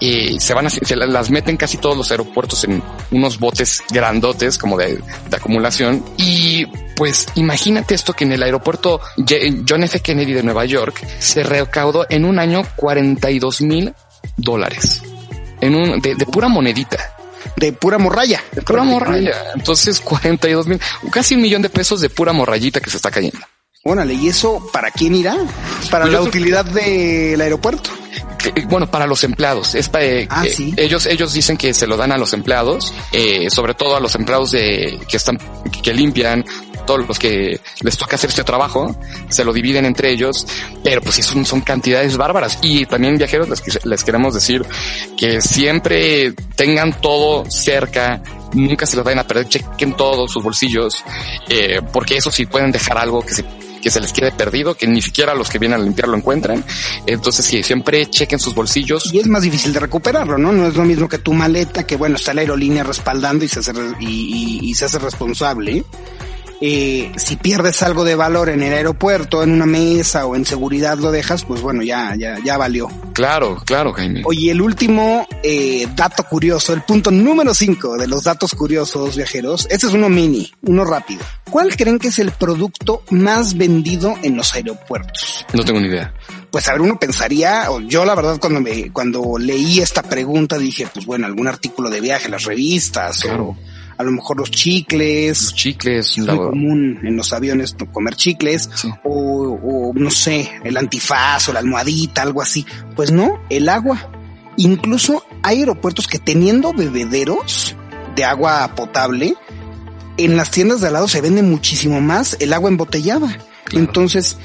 eh, 0.00 0.36
se 0.38 0.54
van 0.54 0.66
a, 0.66 0.70
se 0.70 0.96
la- 0.96 1.06
las 1.06 1.30
meten 1.30 1.56
casi 1.56 1.76
todos 1.78 1.96
los 1.96 2.10
aeropuertos 2.10 2.64
en 2.64 2.82
unos 3.10 3.38
botes 3.38 3.82
grandotes 3.90 4.58
como 4.58 4.76
de, 4.76 4.96
de 4.96 5.36
acumulación 5.36 6.04
y 6.16 6.66
pues 6.98 7.28
imagínate 7.36 7.94
esto 7.94 8.12
que 8.12 8.24
en 8.24 8.32
el 8.32 8.42
aeropuerto 8.42 9.00
John 9.66 9.84
F. 9.84 10.00
Kennedy 10.00 10.32
de 10.32 10.42
Nueva 10.42 10.64
York 10.66 11.06
se 11.20 11.44
recaudó 11.44 12.04
en 12.10 12.24
un 12.24 12.38
año 12.38 12.62
42 12.76 13.62
mil 13.62 13.94
dólares 14.36 15.00
en 15.60 15.74
un 15.74 16.00
de, 16.00 16.14
de 16.16 16.26
pura 16.26 16.48
monedita. 16.48 16.98
De 17.56 17.72
pura 17.72 17.98
morralla. 17.98 18.42
De 18.52 18.62
pura 18.62 18.82
morralla. 18.82 19.32
Entonces 19.54 20.00
42 20.00 20.66
mil, 20.66 20.80
casi 21.10 21.34
un 21.36 21.42
millón 21.42 21.62
de 21.62 21.70
pesos 21.70 22.00
de 22.00 22.10
pura 22.10 22.32
morrayita 22.32 22.80
que 22.80 22.90
se 22.90 22.96
está 22.96 23.10
cayendo. 23.10 23.38
Órale, 23.84 24.12
¿y 24.14 24.28
eso 24.28 24.68
para 24.72 24.90
quién 24.90 25.14
irá? 25.14 25.36
Para 25.90 26.04
Pues 26.04 26.12
la 26.12 26.20
utilidad 26.20 26.64
del 26.64 27.40
aeropuerto. 27.40 27.90
Que, 28.38 28.66
Bueno, 28.66 28.90
para 28.90 29.06
los 29.06 29.24
empleados. 29.24 29.74
Es 29.74 29.88
para, 29.88 30.04
eh, 30.04 30.26
Ah, 30.30 30.44
sí. 30.44 30.74
ellos, 30.76 31.06
ellos 31.06 31.32
dicen 31.32 31.56
que 31.56 31.72
se 31.72 31.86
lo 31.86 31.96
dan 31.96 32.12
a 32.12 32.18
los 32.18 32.32
empleados, 32.32 32.92
eh, 33.12 33.48
sobre 33.50 33.74
todo 33.74 33.96
a 33.96 34.00
los 34.00 34.14
empleados 34.14 34.50
de, 34.50 35.00
que 35.08 35.16
están, 35.16 35.38
que 35.82 35.94
limpian, 35.94 36.44
todos 36.88 37.06
los 37.06 37.18
que 37.18 37.60
les 37.82 37.96
toca 37.98 38.16
hacer 38.16 38.30
este 38.30 38.44
trabajo, 38.44 38.96
se 39.28 39.44
lo 39.44 39.52
dividen 39.52 39.84
entre 39.84 40.10
ellos, 40.10 40.46
pero 40.82 41.00
pues 41.02 41.16
son, 41.16 41.44
son 41.44 41.60
cantidades 41.60 42.16
bárbaras. 42.16 42.58
Y 42.62 42.86
también 42.86 43.18
viajeros 43.18 43.48
les, 43.50 43.84
les 43.84 44.02
queremos 44.04 44.32
decir 44.34 44.64
que 45.16 45.40
siempre 45.42 46.32
tengan 46.56 46.98
todo 47.00 47.44
cerca, 47.50 48.22
nunca 48.54 48.86
se 48.86 48.96
lo 48.96 49.04
vayan 49.04 49.18
a 49.18 49.26
perder, 49.26 49.48
chequen 49.48 49.94
todos 49.96 50.32
sus 50.32 50.42
bolsillos, 50.42 51.04
eh, 51.48 51.80
porque 51.92 52.16
eso 52.16 52.30
sí 52.30 52.46
pueden 52.46 52.72
dejar 52.72 52.96
algo 52.98 53.20
que 53.20 53.34
se 53.34 53.44
que 53.78 53.90
se 53.92 54.00
les 54.00 54.12
quede 54.12 54.32
perdido, 54.32 54.74
que 54.74 54.88
ni 54.88 55.00
siquiera 55.00 55.36
los 55.36 55.48
que 55.48 55.60
vienen 55.60 55.80
a 55.80 55.84
limpiar 55.84 56.08
lo 56.08 56.16
encuentran. 56.16 56.64
Entonces, 57.06 57.44
sí, 57.46 57.62
siempre 57.62 58.06
chequen 58.10 58.40
sus 58.40 58.52
bolsillos. 58.52 59.08
Y 59.14 59.20
es 59.20 59.28
más 59.28 59.42
difícil 59.42 59.72
de 59.72 59.78
recuperarlo, 59.78 60.36
¿no? 60.36 60.50
No 60.50 60.66
es 60.66 60.74
lo 60.74 60.82
mismo 60.84 61.08
que 61.08 61.18
tu 61.18 61.32
maleta, 61.32 61.86
que 61.86 61.94
bueno, 61.94 62.16
está 62.16 62.34
la 62.34 62.40
aerolínea 62.40 62.82
respaldando 62.82 63.44
y 63.44 63.48
se 63.48 63.60
hace, 63.60 63.70
y, 64.00 64.06
y- 64.64 64.70
y 64.70 64.74
se 64.74 64.86
hace 64.86 64.98
responsable. 64.98 65.84
Eh, 66.60 67.12
si 67.16 67.36
pierdes 67.36 67.82
algo 67.82 68.02
de 68.04 68.16
valor 68.16 68.48
en 68.48 68.62
el 68.62 68.72
aeropuerto, 68.72 69.42
en 69.44 69.52
una 69.52 69.66
mesa 69.66 70.26
o 70.26 70.34
en 70.34 70.44
seguridad 70.44 70.98
lo 70.98 71.12
dejas, 71.12 71.44
pues 71.44 71.60
bueno, 71.62 71.82
ya, 71.84 72.14
ya, 72.18 72.36
ya 72.44 72.56
valió. 72.56 72.88
Claro, 73.12 73.62
claro, 73.64 73.92
Jaime. 73.92 74.22
Oye, 74.24 74.50
el 74.50 74.60
último 74.60 75.26
eh, 75.44 75.86
dato 75.94 76.24
curioso, 76.24 76.72
el 76.72 76.82
punto 76.82 77.10
número 77.12 77.54
5 77.54 77.96
de 77.96 78.08
los 78.08 78.24
datos 78.24 78.54
curiosos 78.54 79.16
viajeros, 79.16 79.68
este 79.70 79.86
es 79.86 79.92
uno 79.92 80.08
mini, 80.08 80.52
uno 80.62 80.84
rápido. 80.84 81.20
¿Cuál 81.48 81.76
creen 81.76 81.98
que 82.00 82.08
es 82.08 82.18
el 82.18 82.32
producto 82.32 83.02
más 83.10 83.56
vendido 83.56 84.14
en 84.22 84.36
los 84.36 84.52
aeropuertos? 84.54 85.46
No 85.52 85.64
tengo 85.64 85.80
ni 85.80 85.86
idea. 85.88 86.12
Pues 86.50 86.68
a 86.68 86.72
ver, 86.72 86.80
uno 86.80 86.98
pensaría, 86.98 87.70
o 87.70 87.80
yo 87.80 88.04
la 88.04 88.14
verdad 88.16 88.38
cuando 88.40 88.60
me, 88.60 88.90
cuando 88.92 89.38
leí 89.38 89.78
esta 89.80 90.02
pregunta 90.02 90.58
dije, 90.58 90.88
pues 90.92 91.06
bueno, 91.06 91.26
algún 91.26 91.46
artículo 91.46 91.88
de 91.90 92.00
viaje, 92.00 92.28
las 92.28 92.44
revistas, 92.44 93.20
Claro. 93.20 93.44
o 93.50 93.56
a 93.98 94.04
lo 94.04 94.12
mejor 94.12 94.38
los 94.38 94.50
chicles, 94.50 95.42
Los 95.42 95.54
chicles, 95.54 96.06
es 96.16 96.18
la- 96.18 96.34
muy 96.34 96.46
común 96.50 97.00
en 97.02 97.16
los 97.16 97.32
aviones 97.32 97.76
comer 97.92 98.14
chicles, 98.14 98.70
Sí. 98.74 98.88
o, 99.04 99.58
o 99.62 99.92
no 99.94 100.10
sé, 100.10 100.50
el 100.64 100.76
antifaz 100.76 101.48
o 101.48 101.52
la 101.52 101.58
almohadita, 101.58 102.22
algo 102.22 102.40
así. 102.40 102.64
Pues 102.96 103.10
no, 103.10 103.40
el 103.50 103.68
agua. 103.68 104.10
Incluso 104.56 105.24
hay 105.42 105.58
aeropuertos 105.60 106.06
que 106.08 106.18
teniendo 106.18 106.72
bebederos 106.72 107.76
de 108.16 108.24
agua 108.24 108.72
potable, 108.74 109.34
en 110.16 110.36
las 110.36 110.50
tiendas 110.50 110.80
de 110.80 110.88
al 110.88 110.94
lado 110.94 111.06
se 111.08 111.20
vende 111.20 111.42
muchísimo 111.42 112.00
más 112.00 112.36
el 112.40 112.52
agua 112.52 112.70
embotellada. 112.70 113.38
Entonces, 113.72 114.36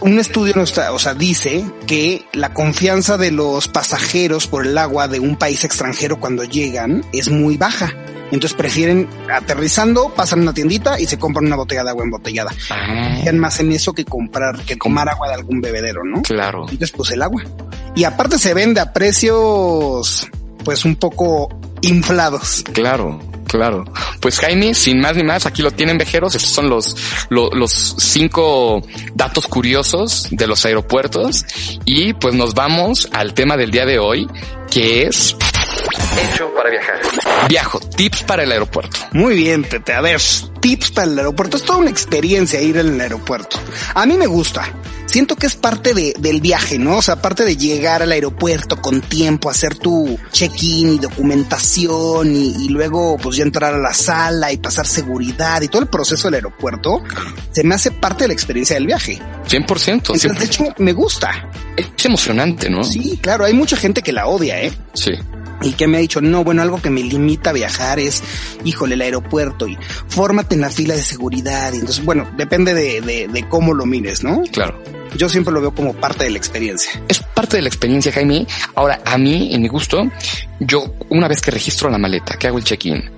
un 0.00 0.18
estudio 0.18 0.52
no 0.56 0.62
está, 0.62 0.92
o 0.92 0.98
sea, 0.98 1.14
dice 1.14 1.64
que 1.86 2.24
la 2.32 2.52
confianza 2.52 3.16
de 3.16 3.30
los 3.32 3.66
pasajeros 3.68 4.46
por 4.46 4.66
el 4.66 4.76
agua 4.78 5.08
de 5.08 5.20
un 5.20 5.36
país 5.36 5.64
extranjero 5.64 6.20
cuando 6.20 6.44
llegan 6.44 7.02
es 7.12 7.30
muy 7.30 7.56
baja. 7.56 7.94
Entonces 8.30 8.54
prefieren 8.54 9.08
aterrizando, 9.34 10.12
pasan 10.14 10.40
una 10.40 10.52
tiendita 10.52 11.00
y 11.00 11.06
se 11.06 11.18
compran 11.18 11.46
una 11.46 11.56
botella 11.56 11.82
de 11.84 11.90
agua 11.90 12.04
embotellada. 12.04 12.50
Ah, 12.70 13.18
más 13.34 13.60
en 13.60 13.72
eso 13.72 13.92
que 13.92 14.04
comprar, 14.04 14.60
que 14.64 14.76
tomar 14.76 15.08
agua 15.08 15.28
de 15.28 15.34
algún 15.34 15.60
bebedero, 15.60 16.02
¿no? 16.04 16.22
claro. 16.22 16.62
Entonces, 16.62 16.92
pues 16.92 17.10
el 17.12 17.22
agua. 17.22 17.42
Y 17.94 18.04
aparte 18.04 18.38
se 18.38 18.52
vende 18.54 18.80
a 18.80 18.92
precios, 18.92 20.28
pues 20.64 20.84
un 20.84 20.96
poco 20.96 21.48
inflados. 21.80 22.64
Claro, 22.72 23.18
claro. 23.46 23.84
Pues 24.20 24.38
Jaime, 24.40 24.74
sin 24.74 25.00
más 25.00 25.16
ni 25.16 25.22
más, 25.22 25.46
aquí 25.46 25.62
lo 25.62 25.70
tienen 25.70 25.96
vejeros. 25.98 26.34
Estos 26.34 26.50
son 26.50 26.68
los, 26.68 26.96
lo- 27.30 27.50
los 27.50 27.94
cinco 27.98 28.82
datos 29.14 29.46
curiosos 29.46 30.26
de 30.30 30.46
los 30.46 30.64
aeropuertos. 30.66 31.44
Y 31.84 32.12
pues 32.14 32.34
nos 32.34 32.54
vamos 32.54 33.08
al 33.12 33.32
tema 33.34 33.56
del 33.56 33.70
día 33.70 33.86
de 33.86 33.98
hoy, 33.98 34.28
que 34.70 35.04
es 35.04 35.36
hecho 36.22 36.52
para 36.54 36.70
viajar. 36.70 37.00
Viajo, 37.48 37.80
tips 37.80 38.22
para 38.24 38.42
el 38.42 38.52
aeropuerto. 38.52 38.98
Muy 39.12 39.36
bien, 39.36 39.64
Pepe. 39.64 39.94
A 39.94 40.00
ver, 40.00 40.20
tips 40.60 40.90
para 40.90 41.10
el 41.10 41.18
aeropuerto. 41.18 41.56
Es 41.56 41.64
toda 41.64 41.78
una 41.78 41.90
experiencia 41.90 42.60
ir 42.60 42.78
al 42.78 43.00
aeropuerto. 43.00 43.58
A 43.94 44.06
mí 44.06 44.16
me 44.16 44.26
gusta. 44.26 44.64
Siento 45.06 45.36
que 45.36 45.46
es 45.46 45.56
parte 45.56 45.94
de, 45.94 46.14
del 46.18 46.42
viaje, 46.42 46.78
¿no? 46.78 46.98
O 46.98 47.02
sea, 47.02 47.22
parte 47.22 47.46
de 47.46 47.56
llegar 47.56 48.02
al 48.02 48.12
aeropuerto 48.12 48.76
con 48.82 49.00
tiempo, 49.00 49.48
hacer 49.48 49.74
tu 49.74 50.18
check-in 50.32 50.94
y 50.94 50.98
documentación 50.98 52.36
y, 52.36 52.66
y 52.66 52.68
luego 52.68 53.16
pues 53.16 53.36
ya 53.36 53.44
entrar 53.44 53.72
a 53.72 53.78
la 53.78 53.94
sala 53.94 54.52
y 54.52 54.58
pasar 54.58 54.86
seguridad 54.86 55.62
y 55.62 55.68
todo 55.68 55.80
el 55.80 55.88
proceso 55.88 56.28
del 56.28 56.34
aeropuerto, 56.34 57.02
se 57.52 57.64
me 57.64 57.74
hace 57.74 57.90
parte 57.90 58.24
de 58.24 58.28
la 58.28 58.34
experiencia 58.34 58.74
del 58.74 58.86
viaje. 58.86 59.18
100%. 59.48 59.88
Entonces, 59.88 60.38
de 60.38 60.44
hecho, 60.44 60.64
me 60.76 60.92
gusta. 60.92 61.50
Es 61.74 62.04
emocionante, 62.04 62.68
¿no? 62.68 62.84
Sí, 62.84 63.18
claro, 63.22 63.46
hay 63.46 63.54
mucha 63.54 63.78
gente 63.78 64.02
que 64.02 64.12
la 64.12 64.26
odia, 64.26 64.60
¿eh? 64.60 64.72
Sí. 64.92 65.12
Y 65.62 65.72
que 65.72 65.86
me 65.86 65.98
ha 65.98 66.00
dicho, 66.00 66.20
no, 66.20 66.44
bueno, 66.44 66.62
algo 66.62 66.80
que 66.80 66.90
me 66.90 67.02
limita 67.02 67.50
a 67.50 67.52
viajar 67.52 67.98
es, 67.98 68.22
híjole, 68.64 68.94
el 68.94 69.02
aeropuerto 69.02 69.66
y 69.66 69.76
fórmate 70.08 70.54
en 70.54 70.60
la 70.60 70.70
fila 70.70 70.94
de 70.94 71.02
seguridad. 71.02 71.72
Y 71.72 71.76
entonces, 71.78 72.04
bueno, 72.04 72.28
depende 72.36 72.74
de, 72.74 73.00
de, 73.00 73.28
de 73.28 73.48
cómo 73.48 73.74
lo 73.74 73.86
mires, 73.86 74.22
¿no? 74.22 74.42
Claro. 74.52 74.80
Yo 75.16 75.28
siempre 75.28 75.52
lo 75.52 75.60
veo 75.60 75.74
como 75.74 75.94
parte 75.94 76.24
de 76.24 76.30
la 76.30 76.38
experiencia. 76.38 77.02
Es 77.08 77.20
parte 77.20 77.56
de 77.56 77.62
la 77.62 77.68
experiencia, 77.68 78.12
Jaime. 78.12 78.46
Ahora, 78.74 79.00
a 79.04 79.16
mí, 79.16 79.54
en 79.54 79.62
mi 79.62 79.68
gusto, 79.68 80.10
yo 80.60 80.94
una 81.08 81.28
vez 81.28 81.40
que 81.40 81.50
registro 81.50 81.88
la 81.90 81.98
maleta, 81.98 82.36
que 82.36 82.46
hago 82.46 82.58
el 82.58 82.64
check-in 82.64 83.10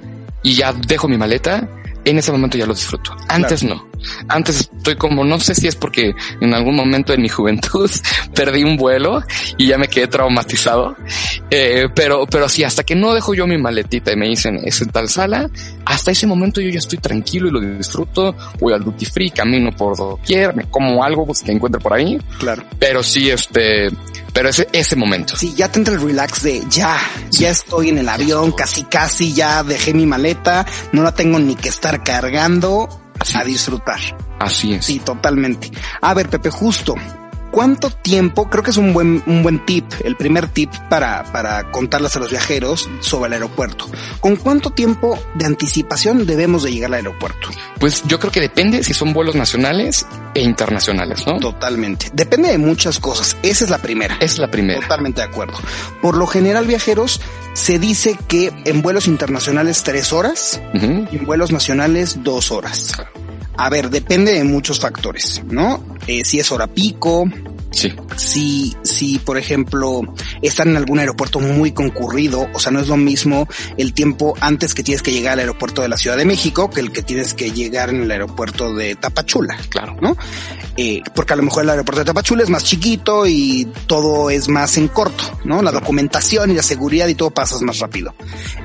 y 0.43 0.55
ya 0.55 0.73
dejo 0.73 1.09
mi 1.09 1.19
maleta, 1.19 1.69
en 2.05 2.19
ese 2.19 2.33
momento 2.33 2.57
ya 2.57 2.67
lo 2.67 2.75
disfruto. 2.75 3.15
Antes 3.29 3.63
no. 3.65 3.90
Antes 4.29 4.71
estoy 4.77 4.97
como, 4.97 5.25
no 5.25 5.39
sé 5.41 5.55
si 5.55 5.67
es 5.67 5.77
porque 5.77 6.13
en 6.41 6.55
algún 6.55 6.77
momento 6.77 7.13
de 7.13 7.19
mi 7.19 7.29
juventud 7.29 7.91
perdí 8.35 8.65
un 8.65 8.77
vuelo 8.77 9.23
y 9.57 9.69
ya 9.69 9.79
me 9.79 9.89
quedé 9.89 10.07
traumatizado. 10.07 10.97
Eh, 11.51 11.89
pero, 11.95 12.27
pero 12.27 12.49
sí, 12.49 12.65
hasta 12.65 12.83
que 12.83 12.95
no 12.95 13.15
dejo 13.15 13.35
yo 13.35 13.47
mi 13.47 13.59
maletita 13.59 14.13
y 14.13 14.17
me 14.17 14.29
dicen 14.29 14.61
es 14.65 14.81
en 14.81 14.91
tal 14.91 15.09
sala, 15.09 15.51
hasta 15.85 16.11
ese 16.11 16.27
momento 16.27 16.61
yo 16.61 16.71
ya 16.71 16.79
estoy 16.79 16.99
tranquilo 16.99 17.49
y 17.49 17.51
lo 17.51 17.61
disfruto. 17.61 18.35
Voy 18.59 18.73
al 18.73 18.85
duty 18.85 19.07
free, 19.07 19.31
camino 19.31 19.71
por 19.77 19.97
doquier, 19.97 20.55
me 20.55 20.65
como 20.65 21.03
algo 21.03 21.27
pues, 21.27 21.43
que 21.43 21.53
encuentre 21.53 21.81
por 21.81 21.93
ahí. 21.93 22.19
Claro. 22.39 22.65
Pero 22.79 23.03
sí, 23.03 23.31
este, 23.31 23.89
pero 24.33 24.49
ese, 24.49 24.69
ese 24.73 24.97
momento. 24.97 25.37
Sí, 25.37 25.55
ya 25.57 25.71
te 25.71 25.79
entra 25.79 25.95
el 25.95 26.01
relax 26.01 26.43
de 26.43 26.63
ya, 26.69 26.99
ya 27.31 27.51
estoy 27.51 27.89
en 27.89 27.99
el 27.99 28.09
avión, 28.09 28.53
casi 28.53 28.85
casi 28.85 29.35
ya 29.35 29.63
dejé 29.63 29.95
mi 29.95 30.07
maleta, 30.07 30.67
no 30.93 31.03
la 31.03 31.13
tengo 31.13 31.39
ni 31.39 31.55
que 31.55 31.69
estar 31.69 32.03
cargando 32.03 33.00
Así 33.21 33.37
a 33.39 33.41
es. 33.43 33.47
disfrutar. 33.47 34.01
Así 34.39 34.75
es. 34.75 34.85
Sí, 34.85 34.99
totalmente. 34.99 35.71
A 36.01 36.15
ver, 36.15 36.29
Pepe, 36.29 36.51
justo. 36.51 36.95
¿Cuánto 37.51 37.91
tiempo? 37.91 38.49
Creo 38.49 38.63
que 38.63 38.71
es 38.71 38.77
un 38.77 38.93
buen, 38.93 39.23
un 39.27 39.43
buen 39.43 39.65
tip, 39.67 39.85
el 40.05 40.17
primer 40.17 40.49
tip 40.49 40.71
para, 40.89 41.25
para 41.33 41.71
contarles 41.71 42.15
a 42.17 42.21
los 42.21 42.31
viajeros 42.31 42.89
sobre 43.01 43.29
el 43.29 43.33
aeropuerto. 43.35 43.87
¿Con 44.21 44.37
cuánto 44.37 44.71
tiempo 44.71 45.19
de 45.35 45.47
anticipación 45.47 46.27
debemos 46.27 46.63
de 46.63 46.73
llegar 46.73 46.91
al 46.91 46.95
aeropuerto? 46.95 47.49
Pues 47.79 48.03
yo 48.07 48.19
creo 48.19 48.31
que 48.31 48.41
depende 48.41 48.83
si 48.85 48.95
son 48.95 49.13
vuelos 49.13 49.35
nacionales 49.35 50.07
e 50.35 50.43
internacionales, 50.43 51.27
¿no? 51.27 51.41
Totalmente. 51.41 52.11
Depende 52.13 52.51
de 52.51 52.59
muchas 52.59 52.99
cosas. 53.01 53.37
Esa 53.43 53.65
es 53.65 53.71
la 53.71 53.79
primera. 53.79 54.17
Es 54.21 54.39
la 54.39 54.49
primera. 54.49 54.81
Totalmente 54.81 55.21
de 55.21 55.27
acuerdo. 55.27 55.55
Por 56.01 56.17
lo 56.17 56.27
general, 56.27 56.67
viajeros, 56.67 57.21
se 57.53 57.79
dice 57.79 58.17
que 58.29 58.53
en 58.65 58.83
vuelos 58.83 59.09
internacionales 59.09 59.83
tres 59.83 60.13
horas 60.13 60.61
y 60.75 61.17
en 61.17 61.25
vuelos 61.27 61.53
nacionales 61.53 62.23
dos 62.23 62.51
horas. 62.51 62.93
A 63.57 63.69
ver, 63.69 63.91
depende 63.91 64.33
de 64.33 64.45
muchos 64.45 64.81
factores, 64.81 65.43
¿no? 65.49 65.85
Eh, 66.07 66.25
si 66.25 66.39
es 66.39 66.51
hora 66.51 66.67
pico, 66.67 67.25
Sí, 67.81 67.95
si, 68.17 68.77
si, 68.83 69.19
por 69.19 69.39
ejemplo, 69.39 70.03
están 70.43 70.69
en 70.69 70.77
algún 70.77 70.99
aeropuerto 70.99 71.41
muy 71.41 71.73
concurrido, 71.73 72.47
o 72.53 72.59
sea, 72.59 72.71
no 72.71 72.79
es 72.79 72.89
lo 72.89 72.99
mismo 72.99 73.49
el 73.79 73.95
tiempo 73.95 74.35
antes 74.39 74.75
que 74.75 74.83
tienes 74.83 75.01
que 75.01 75.13
llegar 75.13 75.33
al 75.33 75.39
aeropuerto 75.39 75.81
de 75.81 75.89
la 75.89 75.97
Ciudad 75.97 76.19
de 76.19 76.27
México 76.27 76.69
que 76.69 76.81
el 76.81 76.93
que 76.93 77.03
tienes 77.03 77.33
que 77.33 77.53
llegar 77.53 77.89
en 77.89 78.03
el 78.03 78.11
aeropuerto 78.11 78.75
de 78.75 78.97
Tapachula, 78.97 79.57
claro. 79.71 79.97
¿no? 79.99 80.15
Eh, 80.77 81.01
porque 81.15 81.33
a 81.33 81.37
lo 81.37 81.43
mejor 81.43 81.63
el 81.63 81.71
aeropuerto 81.71 82.01
de 82.01 82.05
Tapachula 82.05 82.43
es 82.43 82.51
más 82.51 82.65
chiquito 82.65 83.27
y 83.27 83.67
todo 83.87 84.29
es 84.29 84.49
más 84.49 84.77
en 84.77 84.89
corto, 84.89 85.25
¿no? 85.45 85.63
La 85.63 85.73
documentación 85.73 86.51
y 86.51 86.57
la 86.57 86.63
seguridad 86.63 87.09
y 87.09 87.15
todo 87.15 87.31
pasas 87.31 87.63
más 87.63 87.79
rápido. 87.79 88.15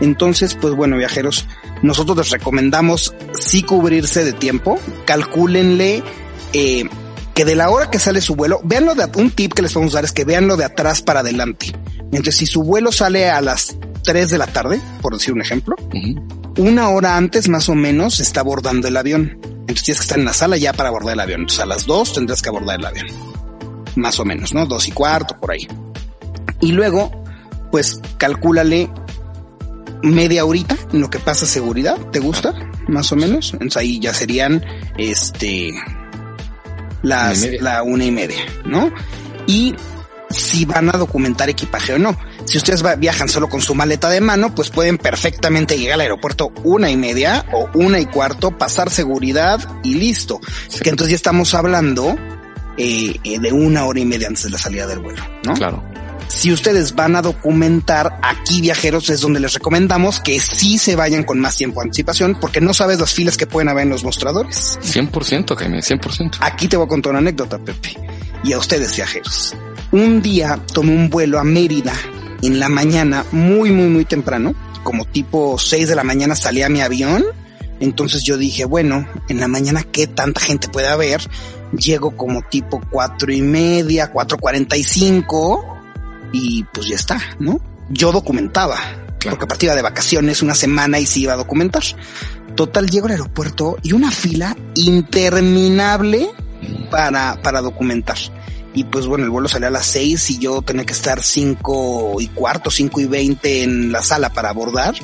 Entonces, 0.02 0.56
pues 0.56 0.74
bueno, 0.76 0.98
viajeros, 0.98 1.48
nosotros 1.84 2.18
les 2.18 2.32
recomendamos 2.32 3.14
sí 3.40 3.64
cubrirse 3.64 4.26
de 4.26 4.34
tiempo, 4.34 4.78
calcúlenle, 5.06 6.04
eh, 6.52 6.90
que 7.36 7.46
de 7.46 7.56
la 7.56 7.70
hora 7.70 7.92
que 7.92 8.00
sale 8.00 8.22
su 8.22 8.36
vuelo, 8.36 8.62
véanlo 8.64 8.96
de 8.96 9.06
un 9.18 9.30
tip 9.30 9.54
que 9.54 9.62
les 9.62 9.74
vamos 9.74 9.94
a 9.94 9.98
dar 9.98 10.06
es 10.06 10.14
que 10.14 10.24
veanlo 10.24 10.56
de 10.56 10.64
atrás 10.64 11.02
para 11.02 11.20
adelante. 11.20 11.74
Entonces, 12.06 12.38
si 12.38 12.46
su 12.46 12.64
vuelo 12.64 12.94
sale 12.94 13.30
a 13.30 13.42
las 13.42 13.76
3 14.04 14.30
de 14.30 14.38
la 14.38 14.48
tarde, 14.48 14.80
por 15.02 15.14
decir 15.14 15.34
un 15.34 15.42
ejemplo, 15.42 15.76
una 16.58 16.90
hora 16.90 17.18
antes 17.18 17.50
más 17.50 17.68
o 17.68 17.76
menos 17.76 18.22
está 18.22 18.40
abordando 18.40 18.88
el 18.88 18.96
avión. 18.96 19.38
Entonces 19.44 19.84
tienes 19.84 20.00
que 20.00 20.04
estar 20.04 20.18
en 20.18 20.26
la 20.26 20.34
sala 20.34 20.56
ya 20.56 20.72
para 20.72 20.90
abordar 20.90 21.14
el 21.14 21.20
avión. 21.20 21.42
Entonces 21.42 21.60
a 21.60 21.66
las 21.66 21.86
2 21.86 22.14
tendrás 22.14 22.42
que 22.42 22.50
abordar 22.50 22.80
el 22.80 22.86
avión. 22.86 23.08
Más 23.96 24.18
o 24.20 24.26
menos, 24.26 24.54
¿no? 24.54 24.66
Dos 24.66 24.88
y 24.88 24.92
cuarto, 24.92 25.38
por 25.38 25.52
ahí. 25.52 25.68
Y 26.62 26.72
luego, 26.72 27.12
pues 27.72 28.00
calcúlale 28.18 28.90
media 30.04 30.46
horita 30.46 30.78
en 30.94 31.02
lo 31.02 31.10
que 31.10 31.20
pasa 31.20 31.46
seguridad. 31.46 31.98
¿Te 32.12 32.20
gusta? 32.20 32.54
Más 32.88 33.12
o 33.12 33.18
menos. 33.18 33.52
Entonces 33.54 33.78
ahí 33.78 34.00
ya 34.00 34.14
serían, 34.14 34.64
este, 34.98 35.72
las, 37.06 37.44
Una 37.44 37.62
la 37.62 37.84
una 37.84 38.06
y 38.06 38.12
media, 38.12 38.44
¿no? 38.66 38.92
Y 39.48 39.76
si 40.30 40.66
van 40.66 40.90
a 40.90 40.98
documentar 40.98 41.50
equipaje 41.50 41.94
o 41.94 42.00
no. 42.00 42.18
Si 42.46 42.58
ustedes 42.58 42.84
viajan 43.00 43.30
solo 43.30 43.48
con 43.48 43.62
su 43.62 43.76
maleta 43.76 44.10
de 44.10 44.22
mano, 44.22 44.54
pues 44.54 44.70
pueden 44.70 44.98
perfectamente 44.98 45.78
llegar 45.78 45.96
al 45.96 46.02
aeropuerto 46.02 46.52
una 46.64 46.90
y 46.90 46.98
media 46.98 47.46
o 47.54 47.70
una 47.74 48.00
y 48.00 48.06
cuarto, 48.06 48.58
pasar 48.58 48.90
seguridad 48.90 49.60
y 49.84 49.96
listo. 49.96 50.40
Que 50.82 50.90
entonces 50.90 51.12
ya 51.12 51.16
estamos 51.16 51.54
hablando 51.54 52.16
eh, 52.78 53.20
eh, 53.24 53.40
de 53.40 53.52
una 53.54 53.86
hora 53.86 54.00
y 54.00 54.06
media 54.06 54.28
antes 54.28 54.44
de 54.44 54.50
la 54.50 54.58
salida 54.58 54.88
del 54.88 55.00
vuelo, 55.00 55.24
¿no? 55.46 55.54
Claro. 55.54 55.84
Si 56.28 56.52
ustedes 56.52 56.96
van 56.96 57.16
a 57.16 57.22
documentar 57.22 58.20
aquí 58.22 58.62
viajeros 58.62 59.10
es 59.10 59.22
donde 59.22 59.40
les 59.40 59.54
recomendamos 59.54 60.20
que 60.20 60.40
sí 60.40 60.78
se 60.78 60.96
vayan 60.96 61.24
con 61.24 61.40
más 61.40 61.56
tiempo 61.56 61.82
de 61.82 61.88
anticipación 61.88 62.38
porque 62.40 62.62
no 62.62 62.74
sabes 62.74 63.00
las 63.00 63.14
filas 63.14 63.38
que 63.38 63.48
pueden 63.48 63.70
haber 63.70 63.84
en 63.84 63.90
los 63.90 64.04
mostradores. 64.04 64.78
100%, 64.82 65.56
Jaime, 65.56 65.80
100%. 65.80 66.38
Aquí 66.42 66.68
te 66.68 66.78
voy 66.78 66.86
a 66.86 66.90
contar 66.90 67.12
una 67.12 67.20
anécdota, 67.20 67.58
Pepe. 67.58 67.96
Y 68.44 68.54
a 68.54 68.58
ustedes, 68.58 68.96
viajeros. 68.96 69.56
Un 69.92 70.22
día 70.22 70.60
tomé 70.74 70.92
un 70.92 71.10
vuelo 71.10 71.40
a 71.40 71.44
Mérida 71.44 71.94
en 72.42 72.60
la 72.60 72.70
mañana, 72.70 73.26
muy, 73.32 73.72
muy, 73.72 73.88
muy 73.88 74.06
temprano. 74.06 74.54
Como 74.84 75.06
tipo 75.06 75.58
6 75.58 75.88
de 75.88 75.96
la 75.96 76.04
mañana 76.04 76.36
salí 76.36 76.62
a 76.62 76.70
mi 76.70 76.82
avión. 76.82 77.24
Entonces 77.80 78.24
yo 78.24 78.38
dije, 78.38 78.66
bueno, 78.66 79.08
en 79.30 79.40
la 79.40 79.48
mañana, 79.48 79.84
¿qué 79.84 80.08
tanta 80.08 80.42
gente 80.42 80.68
puede 80.70 80.88
haber? 80.88 81.22
Llego 81.72 82.16
como 82.16 82.42
tipo 82.44 82.82
cuatro 82.90 83.34
y 83.34 83.42
media, 83.42 84.12
cuatro 84.12 84.38
cuarenta 84.38 84.78
y 84.78 84.84
cinco 84.84 85.75
y 86.36 86.64
pues 86.74 86.88
ya 86.88 86.96
está, 86.96 87.22
¿no? 87.40 87.60
Yo 87.90 88.12
documentaba, 88.12 88.76
Claro. 89.20 89.38
porque 89.38 89.48
partía 89.48 89.74
de 89.76 89.82
vacaciones 89.82 90.42
una 90.42 90.54
semana 90.54 91.00
y 91.00 91.06
sí 91.06 91.22
iba 91.22 91.34
a 91.34 91.38
documentar. 91.38 91.84
Total, 92.56 92.90
llego 92.90 93.06
al 93.08 93.14
aeropuerto 93.14 93.78
y 93.84 93.94
una 93.94 94.12
fila 94.12 94.56
interminable 94.76 96.30
para, 96.92 97.42
para 97.42 97.62
documentar. 97.62 98.18
Y 98.74 98.84
pues 98.86 99.06
bueno, 99.06 99.24
el 99.24 99.30
vuelo 99.30 99.48
salía 99.48 99.70
a 99.70 99.72
las 99.72 99.86
seis 99.86 100.30
y 100.30 100.38
yo 100.40 100.62
tenía 100.62 100.86
que 100.86 100.94
estar 100.94 101.24
cinco 101.24 102.16
y 102.20 102.28
cuarto, 102.28 102.70
cinco 102.70 103.00
y 103.00 103.06
veinte 103.06 103.64
en 103.64 103.92
la 103.92 104.02
sala 104.02 104.30
para 104.32 104.50
abordar. 104.50 104.96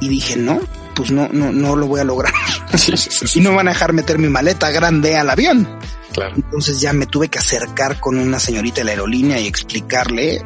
Y 0.00 0.08
dije, 0.08 0.36
no, 0.36 0.60
pues 0.94 1.10
no, 1.10 1.28
no, 1.32 1.52
no 1.52 1.76
lo 1.76 1.86
voy 1.86 2.00
a 2.00 2.04
lograr. 2.04 2.32
Sí, 2.76 2.96
sí, 2.96 3.10
sí. 3.26 3.38
Y 3.38 3.42
no 3.42 3.54
van 3.54 3.68
a 3.68 3.70
dejar 3.72 3.92
meter 3.92 4.18
mi 4.18 4.28
maleta 4.28 4.70
grande 4.70 5.16
al 5.16 5.30
avión. 5.30 5.68
Claro. 6.16 6.34
Entonces 6.34 6.80
ya 6.80 6.94
me 6.94 7.04
tuve 7.04 7.28
que 7.28 7.38
acercar 7.38 8.00
con 8.00 8.18
una 8.18 8.40
señorita 8.40 8.80
de 8.80 8.86
la 8.86 8.90
aerolínea 8.92 9.38
y 9.38 9.46
explicarle. 9.46 10.42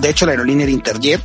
De 0.00 0.08
hecho, 0.08 0.26
la 0.26 0.32
aerolínea 0.32 0.64
era 0.64 0.72
Interjet, 0.72 1.22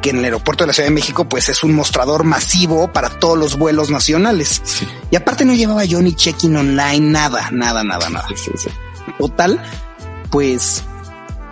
que 0.00 0.08
en 0.08 0.16
el 0.16 0.24
aeropuerto 0.24 0.64
de 0.64 0.68
la 0.68 0.72
Ciudad 0.72 0.88
de 0.88 0.94
México, 0.94 1.28
pues 1.28 1.50
es 1.50 1.62
un 1.62 1.74
mostrador 1.74 2.24
masivo 2.24 2.90
para 2.90 3.10
todos 3.10 3.36
los 3.36 3.58
vuelos 3.58 3.90
nacionales. 3.90 4.62
Sí. 4.64 4.88
Y 5.10 5.16
aparte 5.16 5.44
no 5.44 5.52
llevaba 5.52 5.84
yo 5.84 6.00
ni 6.00 6.14
check-in 6.14 6.56
online, 6.56 7.10
nada, 7.10 7.50
nada, 7.52 7.84
nada, 7.84 8.08
nada. 8.08 8.26
Sí, 8.34 8.52
sí. 8.56 8.70
Total, 9.18 9.62
pues 10.30 10.82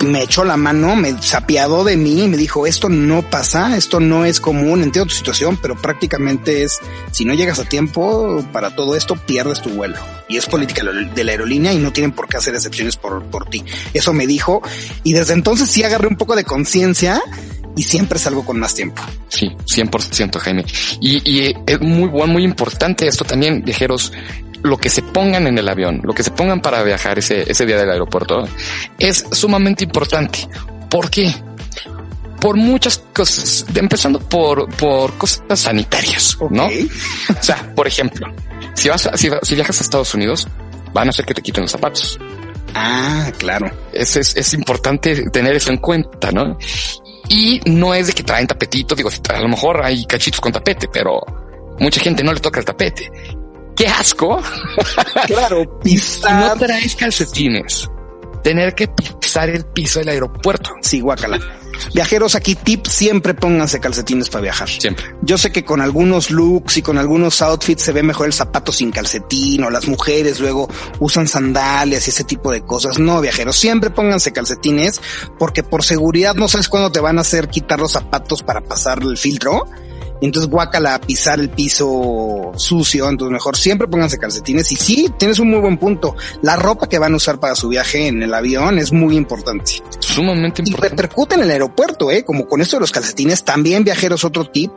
me 0.01 0.23
echó 0.23 0.45
la 0.45 0.57
mano, 0.57 0.97
me 0.97 1.21
sapiado 1.23 1.85
de 1.85 1.97
mí 1.97 2.25
y 2.25 2.29
me 2.29 2.37
dijo, 2.37 2.67
esto 2.67 2.89
no 2.89 3.23
pasa, 3.23 3.77
esto 3.77 4.01
no 4.01 4.25
es 4.25 4.41
común, 4.41 4.83
entiendo 4.83 5.07
tu 5.07 5.15
situación, 5.15 5.59
pero 5.61 5.77
prácticamente 5.77 6.63
es, 6.63 6.79
si 7.11 7.25
no 7.25 7.35
llegas 7.35 7.59
a 7.59 7.65
tiempo 7.65 8.45
para 8.53 8.75
todo 8.75 8.97
esto, 8.97 9.17
pierdes 9.17 9.63
tu 9.63 9.71
vuelo. 9.71 9.97
Y 10.29 10.37
es 10.37 10.47
política 10.47 10.83
de 10.83 11.25
la 11.25 11.33
aerolínea 11.33 11.73
y 11.73 11.79
no 11.79 11.93
tienen 11.93 12.13
por 12.13 12.29
qué 12.29 12.37
hacer 12.37 12.55
excepciones 12.55 12.97
por, 12.97 13.25
por 13.25 13.49
ti. 13.49 13.65
Eso 13.93 14.13
me 14.13 14.27
dijo 14.27 14.63
y 15.03 15.13
desde 15.13 15.35
entonces 15.35 15.71
sí 15.71 15.83
agarré 15.83 16.09
un 16.09 16.17
poco 16.17 16.37
de 16.37 16.45
conciencia 16.45 17.23
y 17.77 17.83
siempre 17.83 18.19
salgo 18.19 18.45
con 18.45 18.59
más 18.59 18.75
tiempo. 18.75 19.03
Sí, 19.29 19.49
100% 19.49 20.39
Jaime. 20.39 20.65
Y, 21.01 21.29
y 21.31 21.55
es 21.67 21.81
muy 21.81 22.09
bueno, 22.09 22.33
muy 22.33 22.45
importante 22.45 23.07
esto 23.07 23.25
también, 23.25 23.63
viajeros, 23.65 24.13
lo 24.65 24.77
que 24.79 24.89
se 24.91 25.03
pongan 25.03 25.47
en 25.47 25.57
el 25.59 25.69
avión, 25.69 26.01
lo 26.03 26.13
que 26.15 26.23
se 26.25 26.31
pongan 26.33 26.61
para 26.61 26.83
viajar 26.83 27.19
ese, 27.19 27.49
ese 27.51 27.65
día 27.67 27.77
del 27.77 27.91
aeropuerto 27.91 28.49
es 28.99 29.25
sumamente 29.31 29.85
importante. 29.85 30.49
¿Por 30.91 31.11
qué? 31.11 31.33
Por 32.41 32.57
muchas 32.57 32.99
cosas, 33.15 33.65
empezando 33.75 34.19
por, 34.21 34.69
por 34.77 35.13
cosas 35.19 35.43
sanitarias, 35.55 36.37
¿no? 36.51 36.67
O 36.67 37.43
sea, 37.43 37.73
por 37.75 37.87
ejemplo, 37.87 38.27
si 38.75 38.89
vas, 38.89 39.07
a- 39.07 39.17
si, 39.17 39.31
si 39.43 39.55
viajas 39.55 39.81
a 39.81 39.85
Estados 39.85 40.13
Unidos, 40.15 40.49
van 40.93 41.09
a 41.09 41.11
hacer 41.11 41.25
que 41.25 41.35
te 41.35 41.43
quiten 41.43 41.63
los 41.63 41.71
zapatos. 41.71 42.19
Ah, 42.75 43.31
claro. 43.39 43.71
Es, 43.93 44.17
es, 44.17 44.35
es 44.37 44.53
importante 44.55 45.31
tener 45.31 45.55
eso 45.55 45.71
en 45.71 45.79
cuenta, 45.79 46.33
¿no? 46.33 46.59
Y 47.29 47.61
no 47.67 47.95
es 47.95 48.09
de 48.09 48.13
que 48.15 48.23
traen 48.23 48.47
tapetito, 48.47 48.95
digo, 48.95 49.11
a 49.29 49.41
lo 49.41 49.49
mejor 49.49 49.83
hay 49.85 50.05
cachitos 50.07 50.41
con 50.41 50.53
tapete, 50.53 50.89
pero 50.93 51.21
mucha 51.79 52.01
gente 52.01 52.23
no 52.25 52.33
le 52.33 52.41
toca 52.41 52.61
el 52.61 52.67
tapete. 52.67 53.11
¡Qué 53.77 53.87
asco! 53.89 54.41
Claro, 55.27 55.63
Si 55.63 55.67
no 55.67 55.81
pisar. 55.81 56.59
traes 56.59 56.95
calcetines, 56.97 57.89
tener 58.43 58.75
que 58.75 58.89
pisar 58.89 59.49
el 59.49 59.65
piso 59.65 60.01
del 60.01 60.09
aeropuerto. 60.11 60.71
Sí, 60.83 61.01
guácala. 61.01 61.39
Viajeros, 61.93 62.35
aquí 62.37 62.55
tip, 62.55 62.87
siempre 62.87 63.35
pónganse 63.35 63.81
calcetines 63.81 64.29
para 64.29 64.43
viajar. 64.43 64.69
Siempre. 64.69 65.07
Yo 65.23 65.39
sé 65.39 65.51
que 65.51 65.65
con 65.65 65.81
algunos 65.81 66.31
looks 66.31 66.77
y 66.77 66.83
con 66.83 66.99
algunos 66.99 67.43
outfits 67.43 67.83
se 67.83 67.93
ve 67.93 68.03
mejor 68.03 68.27
el 68.27 68.33
zapato 68.33 68.71
sin 68.71 68.91
calcetín 68.93 69.65
o 69.65 69.71
las 69.71 69.89
mujeres 69.89 70.39
luego 70.41 70.69
usan 71.01 71.27
sandalias 71.27 72.07
y 72.07 72.11
ese 72.11 72.25
tipo 72.25 72.53
de 72.53 72.63
cosas. 72.63 72.99
No, 72.99 73.21
viajeros, 73.21 73.57
siempre 73.57 73.91
pónganse 73.91 74.33
calcetines 74.33 75.01
porque 75.39 75.63
por 75.65 75.83
seguridad 75.83 76.35
no 76.35 76.47
sabes 76.49 76.69
cuándo 76.69 76.93
te 76.93 77.01
van 77.01 77.19
a 77.19 77.23
hacer 77.23 77.49
quitar 77.49 77.81
los 77.81 77.93
zapatos 77.93 78.43
para 78.43 78.61
pasar 78.61 79.01
el 79.03 79.17
filtro 79.19 79.67
entonces 80.27 80.51
guácala 80.51 80.95
a 80.95 81.01
pisar 81.01 81.41
el 81.41 81.51
piso 81.51 82.53
sucio, 82.57 83.09
entonces 83.09 83.33
mejor 83.33 83.57
siempre 83.57 83.89
pónganse 83.89 84.19
calcetines 84.19 84.71
y 84.73 84.77
sí, 84.77 85.13
tienes 85.19 85.39
un 85.39 85.51
muy 85.51 85.61
buen 85.61 85.77
punto. 85.79 86.17
La 86.43 86.57
ropa 86.57 86.89
que 86.89 86.99
van 86.99 87.15
a 87.15 87.17
usar 87.17 87.39
para 87.41 87.55
su 87.55 87.69
viaje 87.69 88.09
en 88.09 88.23
el 88.23 88.33
avión 88.33 88.79
es 88.79 88.93
muy 88.93 89.17
importante. 89.17 89.83
Sumamente 89.99 90.63
Y 90.65 90.69
importante. 90.71 91.03
repercute 91.03 91.35
en 91.35 91.43
el 91.43 91.51
aeropuerto, 91.51 92.11
eh, 92.11 92.25
como 92.25 92.47
con 92.47 92.61
esto 92.61 92.77
de 92.77 92.81
los 92.81 92.93
calcetines, 92.93 93.45
también 93.45 93.85
viajeros 93.85 94.25
otro 94.25 94.45
tip, 94.45 94.71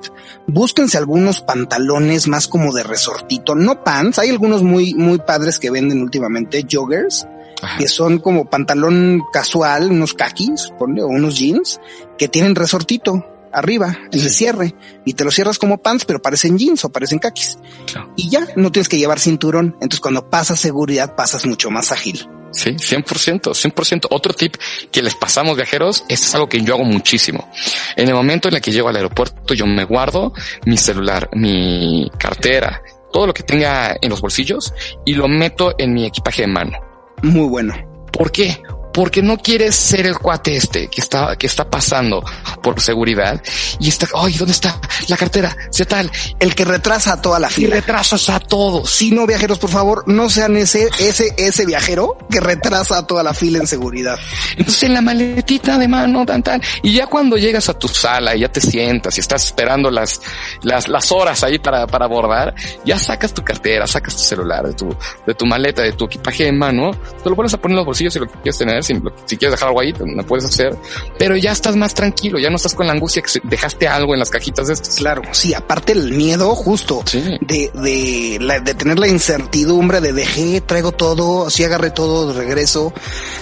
búsquense 0.47 0.97
algunos 0.97 1.41
pantalones 1.41 2.27
más 2.27 2.47
como 2.47 2.73
de 2.73 2.83
resortito, 2.83 3.55
no 3.55 3.83
pants, 3.83 4.19
hay 4.19 4.29
algunos 4.29 4.63
muy, 4.63 4.93
muy 4.93 5.19
padres 5.19 5.59
que 5.59 5.69
venden 5.69 6.01
últimamente, 6.01 6.65
joggers, 6.69 7.27
Ajá. 7.61 7.77
que 7.77 7.87
son 7.87 8.19
como 8.19 8.45
pantalón 8.45 9.23
casual, 9.31 9.91
unos 9.91 10.13
kakis, 10.13 10.71
ponle, 10.77 11.03
o 11.03 11.07
unos 11.07 11.37
jeans, 11.37 11.79
que 12.17 12.27
tienen 12.27 12.55
resortito 12.55 13.25
arriba, 13.57 13.97
en 14.11 14.19
el 14.19 14.29
cierre, 14.29 14.75
y 15.05 15.13
te 15.13 15.23
lo 15.23 15.31
cierras 15.31 15.57
como 15.57 15.79
pants, 15.79 16.05
pero 16.05 16.21
parecen 16.21 16.57
jeans 16.57 16.85
o 16.85 16.89
parecen. 16.89 17.19
Claro. 17.19 18.13
Y 18.15 18.29
ya, 18.29 18.47
no 18.55 18.71
tienes 18.71 18.89
que 18.89 18.97
llevar 18.97 19.19
cinturón. 19.19 19.75
Entonces 19.75 19.99
cuando 19.99 20.29
pasas 20.29 20.59
seguridad, 20.59 21.15
pasas 21.15 21.45
mucho 21.45 21.69
más 21.69 21.91
ágil. 21.91 22.27
Sí, 22.51 22.71
100%, 22.71 23.41
100%. 23.41 24.07
Otro 24.09 24.33
tip 24.33 24.55
que 24.91 25.01
les 25.01 25.15
pasamos 25.15 25.55
viajeros 25.55 26.05
es 26.07 26.33
algo 26.33 26.47
que 26.47 26.61
yo 26.61 26.75
hago 26.75 26.85
muchísimo. 26.85 27.49
En 27.95 28.07
el 28.07 28.15
momento 28.15 28.47
en 28.47 28.55
el 28.55 28.61
que 28.61 28.71
llego 28.71 28.89
al 28.89 28.95
aeropuerto, 28.95 29.53
yo 29.53 29.65
me 29.65 29.83
guardo 29.83 30.33
mi 30.65 30.77
celular, 30.77 31.29
mi 31.33 32.09
cartera, 32.17 32.81
todo 33.11 33.27
lo 33.27 33.33
que 33.33 33.43
tenga 33.43 33.97
en 34.01 34.09
los 34.09 34.21
bolsillos 34.21 34.73
y 35.05 35.13
lo 35.13 35.27
meto 35.27 35.75
en 35.77 35.93
mi 35.93 36.05
equipaje 36.05 36.43
de 36.43 36.47
mano. 36.47 36.77
Muy 37.21 37.47
bueno. 37.47 37.75
¿Por 38.11 38.31
qué? 38.31 38.61
Porque 38.97 39.21
no 39.21 39.37
quieres 39.37 39.75
ser 39.75 40.07
el 40.07 40.17
cuate 40.17 40.57
este 40.57 40.87
que 40.87 41.01
está, 41.01 41.35
que 41.35 41.45
está 41.45 41.69
pasando 41.69 42.23
por 42.63 42.81
seguridad 42.81 43.39
y 43.79 43.89
está, 43.89 44.07
ay, 44.15 44.33
¿dónde 44.33 44.53
está 44.53 44.81
la 45.07 45.15
cartera? 45.15 45.55
¿Qué 45.75 45.85
tal? 45.85 46.09
El 46.39 46.55
que 46.55 46.65
retrasa 46.65 47.13
a 47.13 47.21
toda 47.21 47.37
la 47.37 47.47
Y 47.47 47.51
fila. 47.51 47.75
retrasas 47.75 48.27
a 48.31 48.39
todos. 48.39 48.89
Si 48.89 49.11
no, 49.11 49.27
viajeros, 49.27 49.59
por 49.59 49.69
favor, 49.69 50.03
no 50.07 50.31
sean 50.31 50.57
ese, 50.57 50.89
ese, 50.99 51.31
ese 51.37 51.67
viajero 51.67 52.17
que 52.27 52.39
retrasa 52.39 52.97
a 52.97 53.05
toda 53.05 53.21
la 53.21 53.35
fila 53.35 53.59
en 53.59 53.67
seguridad. 53.67 54.17
Entonces 54.57 54.81
en 54.81 54.95
la 54.95 55.01
maletita 55.01 55.77
de 55.77 55.87
mano, 55.87 56.25
tan, 56.25 56.41
tan, 56.41 56.59
y 56.81 56.93
ya 56.93 57.05
cuando 57.05 57.37
llegas 57.37 57.69
a 57.69 57.77
tu 57.77 57.87
sala 57.87 58.35
y 58.35 58.39
ya 58.39 58.51
te 58.51 58.61
sientas 58.61 59.15
y 59.17 59.21
estás 59.21 59.45
esperando 59.45 59.91
las, 59.91 60.19
las, 60.63 60.87
las 60.87 61.11
horas 61.11 61.43
ahí 61.43 61.59
para, 61.59 61.85
para 61.85 62.05
abordar, 62.05 62.55
ya 62.83 62.97
sacas 62.97 63.31
tu 63.31 63.43
cartera, 63.43 63.85
sacas 63.85 64.15
tu 64.15 64.23
celular 64.23 64.65
de 64.65 64.73
tu, 64.73 64.89
de 65.27 65.35
tu 65.35 65.45
maleta, 65.45 65.83
de 65.83 65.93
tu 65.93 66.05
equipaje 66.05 66.45
de 66.45 66.51
mano, 66.51 66.89
te 67.23 67.29
lo 67.29 67.35
pones 67.35 67.53
a 67.53 67.57
poner 67.57 67.73
en 67.73 67.77
los 67.77 67.85
bolsillos 67.85 68.13
si 68.13 68.19
lo 68.19 68.25
quieres 68.25 68.57
tener, 68.57 68.83
si, 68.87 69.01
si 69.25 69.37
quieres 69.37 69.53
dejar 69.53 69.69
algo 69.69 69.81
ahí, 69.81 69.93
lo 69.93 70.25
puedes 70.25 70.45
hacer, 70.45 70.75
pero 71.19 71.35
ya 71.37 71.51
estás 71.51 71.75
más 71.75 71.93
tranquilo, 71.93 72.39
ya 72.39 72.49
no 72.49 72.55
estás 72.55 72.73
con 72.73 72.87
la 72.87 72.93
angustia 72.93 73.21
que 73.21 73.39
dejaste 73.43 73.87
algo 73.87 74.13
en 74.13 74.19
las 74.19 74.29
cajitas 74.29 74.67
de 74.67 74.73
estas. 74.73 74.95
Claro, 74.95 75.21
sí, 75.31 75.53
aparte 75.53 75.91
el 75.93 76.11
miedo 76.13 76.55
justo 76.55 77.01
Sí. 77.05 77.21
de, 77.41 77.71
de, 77.73 78.37
la- 78.41 78.59
de 78.59 78.73
tener 78.73 78.97
la 78.99 79.07
incertidumbre 79.07 80.01
de 80.01 80.13
dejé, 80.13 80.61
traigo 80.61 80.91
todo, 80.91 81.47
así 81.47 81.63
agarré 81.63 81.91
todo, 81.91 82.33
regreso. 82.33 82.93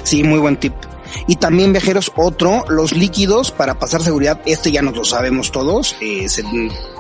Sí, 0.04 0.24
muy 0.24 0.40
buen 0.40 0.58
tip. 0.58 0.74
Y 1.28 1.38
también 1.38 1.72
viajeros, 1.72 2.12
otro, 2.18 2.66
los 2.68 2.92
líquidos 2.92 3.52
para 3.52 3.80
pasar 3.80 4.02
seguridad, 4.04 4.42
este 4.46 4.72
ya 4.72 4.82
nos 4.82 4.96
lo 4.98 5.06
sabemos 5.06 5.52
todos, 5.52 5.96
eh, 6.02 6.28
se, 6.28 6.44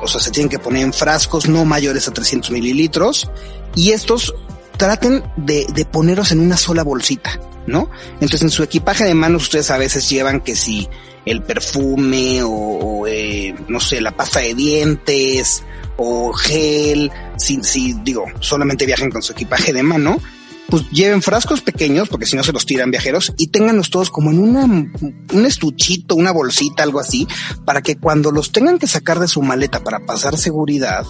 o 0.02 0.08
sea, 0.08 0.22
se 0.22 0.32
tienen 0.32 0.50
que 0.50 0.60
poner 0.60 0.84
en 0.84 0.94
frascos 0.94 1.50
no 1.50 1.66
mayores 1.66 2.08
a 2.08 2.14
300 2.14 2.52
mililitros 2.52 3.30
y 3.76 3.92
estos 3.92 4.34
traten 4.78 5.24
de, 5.36 5.66
de 5.74 5.86
ponerlos 5.86 6.32
en 6.32 6.40
una 6.40 6.56
sola 6.56 6.84
bolsita, 6.84 7.40
¿no? 7.68 7.90
Entonces 8.14 8.44
en 8.44 8.50
su 8.50 8.64
equipaje 8.64 9.06
de 9.06 9.14
manos 9.14 9.44
ustedes 9.44 9.72
a 9.72 9.78
veces 9.78 10.10
llevan 10.10 10.42
que 10.42 10.56
si 10.56 10.88
el 11.26 11.42
perfume 11.42 12.42
o, 12.44 13.06
eh, 13.08 13.56
no 13.68 13.80
sé, 13.80 14.02
la 14.02 14.16
pasta 14.16 14.40
de 14.40 14.54
dientes 14.54 15.64
o 15.98 16.34
gel, 16.34 17.12
si, 17.38 17.64
si 17.64 17.94
digo, 18.04 18.26
solamente 18.40 18.86
viajen 18.86 19.10
con 19.10 19.24
su 19.24 19.34
equipaje 19.34 19.74
de 19.74 19.84
mano, 19.84 20.20
pues 20.70 20.90
lleven 20.92 21.22
frascos 21.22 21.62
pequeños, 21.62 22.10
porque 22.10 22.26
si 22.26 22.36
no 22.36 22.44
se 22.44 22.52
los 22.52 22.66
tiran 22.66 22.92
viajeros, 22.92 23.34
y 23.38 23.48
ténganlos 23.48 23.90
todos 23.90 24.10
como 24.10 24.32
en 24.32 24.40
una, 24.40 24.66
un 24.66 25.46
estuchito, 25.46 26.16
una 26.16 26.32
bolsita, 26.32 26.84
algo 26.84 27.00
así, 27.00 27.28
para 27.66 27.82
que 27.82 27.98
cuando 27.98 28.32
los 28.32 28.52
tengan 28.52 28.80
que 28.80 28.88
sacar 28.88 29.20
de 29.20 29.28
su 29.28 29.42
maleta 29.42 29.84
para 29.84 30.06
pasar 30.06 30.38
seguridad, 30.38 31.06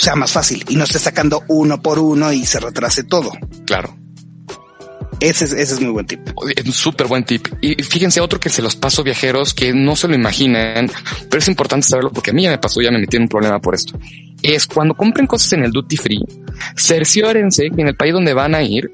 sea 0.00 0.14
más 0.14 0.32
fácil 0.32 0.64
y 0.68 0.76
no 0.76 0.84
esté 0.84 0.98
sacando 0.98 1.42
uno 1.48 1.80
por 1.80 1.98
uno 1.98 2.32
y 2.32 2.44
se 2.46 2.60
retrase 2.60 3.02
todo. 3.02 3.32
Claro. 3.64 3.96
Ese 5.20 5.46
es, 5.46 5.52
ese 5.52 5.74
es 5.74 5.80
muy 5.80 5.90
buen 5.90 6.06
tip. 6.06 6.20
Es 6.54 6.66
un 6.66 6.72
súper 6.72 7.06
buen 7.06 7.24
tip. 7.24 7.46
Y 7.60 7.82
fíjense 7.82 8.20
otro 8.20 8.38
que 8.38 8.50
se 8.50 8.62
los 8.62 8.76
paso 8.76 9.02
viajeros 9.02 9.54
que 9.54 9.72
no 9.72 9.96
se 9.96 10.08
lo 10.08 10.14
imaginan, 10.14 10.90
pero 11.30 11.38
es 11.38 11.48
importante 11.48 11.86
saberlo 11.86 12.10
porque 12.12 12.30
a 12.30 12.34
mí 12.34 12.42
ya 12.42 12.50
me 12.50 12.58
pasó, 12.58 12.80
ya 12.80 12.90
me 12.90 12.98
metí 12.98 13.16
en 13.16 13.22
un 13.22 13.28
problema 13.28 13.58
por 13.58 13.74
esto. 13.74 13.98
Es 14.42 14.66
cuando 14.66 14.94
compren 14.94 15.26
cosas 15.26 15.52
en 15.54 15.64
el 15.64 15.72
duty 15.72 15.96
free, 15.96 16.24
cerciórense 16.76 17.70
que 17.70 17.80
en 17.80 17.88
el 17.88 17.96
país 17.96 18.12
donde 18.12 18.34
van 18.34 18.54
a 18.54 18.62
ir, 18.62 18.90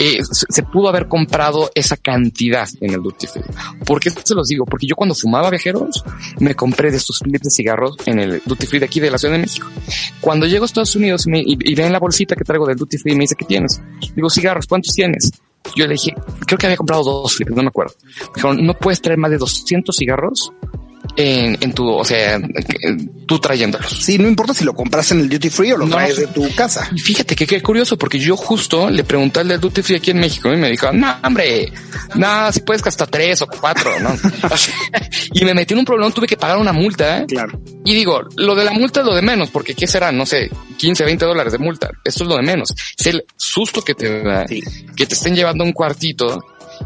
eh, 0.00 0.20
se 0.22 0.62
pudo 0.62 0.88
haber 0.88 1.08
comprado 1.08 1.70
esa 1.74 1.96
cantidad 1.96 2.68
en 2.80 2.94
el 2.94 3.02
duty 3.02 3.26
free. 3.26 3.42
¿Por 3.84 4.00
qué 4.00 4.10
se 4.10 4.34
los 4.34 4.46
digo? 4.48 4.64
Porque 4.64 4.86
yo 4.86 4.94
cuando 4.94 5.14
fumaba 5.14 5.50
viajeros, 5.50 6.04
me 6.38 6.54
compré 6.54 6.90
de 6.90 6.96
estos 6.96 7.18
flips 7.18 7.42
de 7.42 7.50
cigarros 7.50 7.96
en 8.06 8.20
el 8.20 8.42
duty 8.46 8.66
free 8.66 8.78
de 8.78 8.86
aquí 8.86 9.00
de 9.00 9.10
la 9.10 9.18
Ciudad 9.18 9.34
de 9.34 9.40
México. 9.40 9.66
Cuando 10.20 10.46
llego 10.46 10.64
a 10.64 10.66
Estados 10.66 10.94
Unidos 10.96 11.26
me, 11.26 11.40
y, 11.40 11.58
y 11.60 11.74
ven 11.74 11.92
la 11.92 11.98
bolsita 11.98 12.36
que 12.36 12.44
traigo 12.44 12.66
del 12.66 12.76
duty 12.76 12.96
free 12.96 13.12
y 13.12 13.16
me 13.16 13.24
dice, 13.24 13.34
¿qué 13.36 13.44
tienes? 13.44 13.80
Digo, 14.14 14.30
cigarros, 14.30 14.66
¿cuántos 14.66 14.94
tienes? 14.94 15.32
Yo 15.76 15.86
le 15.86 15.94
dije, 15.94 16.14
creo 16.46 16.58
que 16.58 16.66
había 16.66 16.76
comprado 16.76 17.04
dos 17.04 17.38
no 17.46 17.62
me 17.62 17.68
acuerdo. 17.68 17.94
No 18.58 18.74
puedes 18.74 19.00
traer 19.00 19.18
más 19.18 19.30
de 19.30 19.38
200 19.38 19.96
cigarros 19.96 20.52
en, 21.20 21.58
en 21.60 21.72
tu, 21.72 21.84
o 21.90 22.04
sea, 22.04 22.40
tú 23.26 23.40
trayéndolos. 23.40 23.90
Sí, 23.90 24.18
no 24.18 24.28
importa 24.28 24.54
si 24.54 24.64
lo 24.64 24.72
compras 24.72 25.10
en 25.10 25.18
el 25.18 25.28
duty 25.28 25.50
free 25.50 25.72
o 25.72 25.76
lo 25.76 25.86
No, 25.86 25.96
traes 25.96 26.16
de 26.16 26.28
tu 26.28 26.48
casa. 26.54 26.88
Y 26.94 27.00
fíjate 27.00 27.34
que 27.34 27.44
qué 27.44 27.60
curioso, 27.60 27.98
porque 27.98 28.20
yo 28.20 28.36
justo 28.36 28.88
le 28.88 29.02
pregunté 29.02 29.40
al 29.40 29.48
del 29.48 29.58
Duty 29.60 29.82
Free 29.82 29.96
aquí 29.96 30.12
en 30.12 30.20
México 30.20 30.52
y 30.52 30.56
me 30.56 30.70
dijo, 30.70 30.92
no, 30.92 31.16
hombre, 31.24 31.72
no, 32.14 32.52
si 32.52 32.60
puedes 32.60 32.86
hasta 32.86 33.04
tres 33.06 33.42
o 33.42 33.48
cuatro, 33.48 33.98
¿no? 33.98 34.16
Y 35.34 35.44
me 35.44 35.54
metí 35.54 35.74
en 35.74 35.80
un 35.80 35.84
problema, 35.84 36.10
tuve 36.12 36.26
que 36.28 36.36
pagar 36.36 36.58
una 36.58 36.72
multa. 36.72 37.18
¿eh? 37.18 37.26
Claro. 37.26 37.60
Y 37.84 37.94
digo, 37.94 38.20
lo 38.36 38.54
de 38.54 38.64
la 38.64 38.70
multa 38.72 39.00
es 39.00 39.06
lo 39.06 39.14
de 39.14 39.22
menos, 39.22 39.50
porque 39.50 39.74
¿qué 39.74 39.86
será? 39.88 40.12
No 40.12 40.24
sé, 40.24 40.48
15, 40.76 41.04
20 41.04 41.24
dólares 41.24 41.52
de 41.52 41.58
multa. 41.58 41.90
Esto 42.04 42.22
es 42.24 42.30
lo 42.30 42.36
de 42.36 42.42
menos. 42.42 42.72
Es 42.96 43.06
el 43.06 43.24
susto 43.36 43.82
que 43.82 43.94
te 43.94 44.22
da, 44.22 44.46
Sí. 44.46 44.62
que 44.96 45.04
te 45.06 45.14
estén 45.14 45.34
llevando 45.34 45.64
un 45.64 45.72
cuartito 45.72 46.38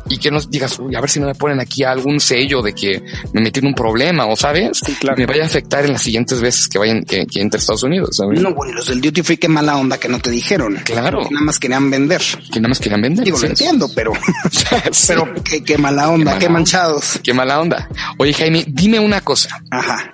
y 0.08 0.18
que 0.18 0.30
nos 0.30 0.50
digas, 0.50 0.78
uy, 0.78 0.94
a 0.94 1.00
ver 1.00 1.08
si 1.10 1.20
no 1.20 1.26
me 1.26 1.34
ponen 1.34 1.60
aquí 1.60 1.84
algún 1.84 2.18
sello 2.20 2.62
de 2.62 2.74
que 2.74 3.02
me 3.32 3.40
metí 3.40 3.60
en 3.60 3.66
un 3.66 3.74
problema 3.74 4.26
o 4.26 4.36
sabes, 4.36 4.78
Sí, 4.84 4.94
claro. 4.94 5.16
me 5.18 5.26
vaya 5.26 5.42
a 5.42 5.46
afectar 5.46 5.84
en 5.84 5.92
las 5.92 6.02
siguientes 6.02 6.40
veces 6.40 6.68
que 6.68 6.78
vayan, 6.78 7.02
que, 7.04 7.26
que 7.26 7.40
entre 7.40 7.58
Estados 7.58 7.82
Unidos. 7.82 8.16
¿sabes? 8.16 8.40
No, 8.40 8.54
bueno, 8.54 8.74
los 8.74 8.86
del 8.88 9.00
duty 9.00 9.22
free, 9.22 9.36
qué 9.36 9.48
mala 9.48 9.76
onda 9.76 9.98
que 9.98 10.08
no 10.08 10.18
te 10.18 10.30
dijeron. 10.30 10.78
Claro. 10.84 11.22
Nada 11.30 11.44
más 11.44 11.58
querían 11.58 11.90
vender. 11.90 12.20
que 12.52 12.60
nada 12.60 12.68
más 12.68 12.78
querían 12.80 13.02
vender. 13.02 13.24
Digo, 13.24 13.36
lo 13.38 13.42
Sí. 13.42 13.46
entiendo, 13.48 13.88
pero, 13.94 14.12
Sí. 14.92 15.06
pero 15.08 15.32
qué, 15.44 15.62
qué 15.64 15.78
mala 15.78 16.08
onda, 16.10 16.26
mala 16.26 16.38
qué, 16.38 16.46
onda. 16.46 16.58
manchados. 16.58 17.20
Qué 17.22 17.32
mala 17.34 17.60
onda. 17.60 17.88
Oye, 18.18 18.32
Jaime, 18.32 18.64
dime 18.68 18.98
una 19.00 19.20
cosa. 19.20 19.60
Ajá. 19.70 20.12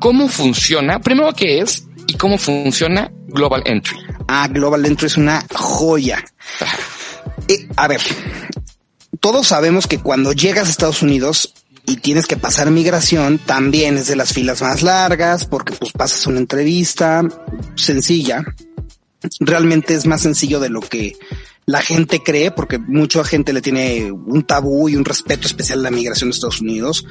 ¿Cómo 0.00 0.28
funciona? 0.28 1.00
Primero, 1.00 1.32
¿qué 1.32 1.60
es? 1.60 1.84
¿Y 2.06 2.14
cómo 2.14 2.38
funciona 2.38 3.10
Global 3.26 3.62
Entry? 3.66 3.96
Ah, 4.28 4.46
Global 4.48 4.84
Entry 4.86 5.06
es 5.06 5.16
una 5.16 5.44
joya. 5.54 6.24
Eh, 7.48 7.66
a 7.76 7.88
ver, 7.88 8.00
todos 9.20 9.48
sabemos 9.48 9.86
que 9.86 9.98
cuando 9.98 10.32
llegas 10.32 10.68
a 10.68 10.70
Estados 10.70 11.02
Unidos 11.02 11.54
y 11.86 11.96
tienes 11.96 12.26
que 12.26 12.36
pasar 12.36 12.70
migración, 12.70 13.38
también 13.38 13.96
es 13.96 14.06
de 14.06 14.16
las 14.16 14.32
filas 14.32 14.60
más 14.60 14.82
largas 14.82 15.46
porque 15.46 15.72
pues 15.72 15.92
pasas 15.92 16.26
una 16.26 16.38
entrevista 16.38 17.22
sencilla. 17.74 18.44
Realmente 19.40 19.94
es 19.94 20.06
más 20.06 20.22
sencillo 20.22 20.60
de 20.60 20.68
lo 20.68 20.80
que 20.80 21.16
la 21.68 21.82
gente 21.82 22.22
cree 22.22 22.50
porque 22.50 22.78
mucha 22.78 23.22
gente 23.24 23.52
le 23.52 23.60
tiene 23.60 24.10
un 24.10 24.42
tabú 24.42 24.88
y 24.88 24.96
un 24.96 25.04
respeto 25.04 25.46
especial 25.46 25.80
a 25.80 25.82
la 25.82 25.90
migración 25.90 26.30
de 26.30 26.34
Estados 26.34 26.62
Unidos. 26.62 27.04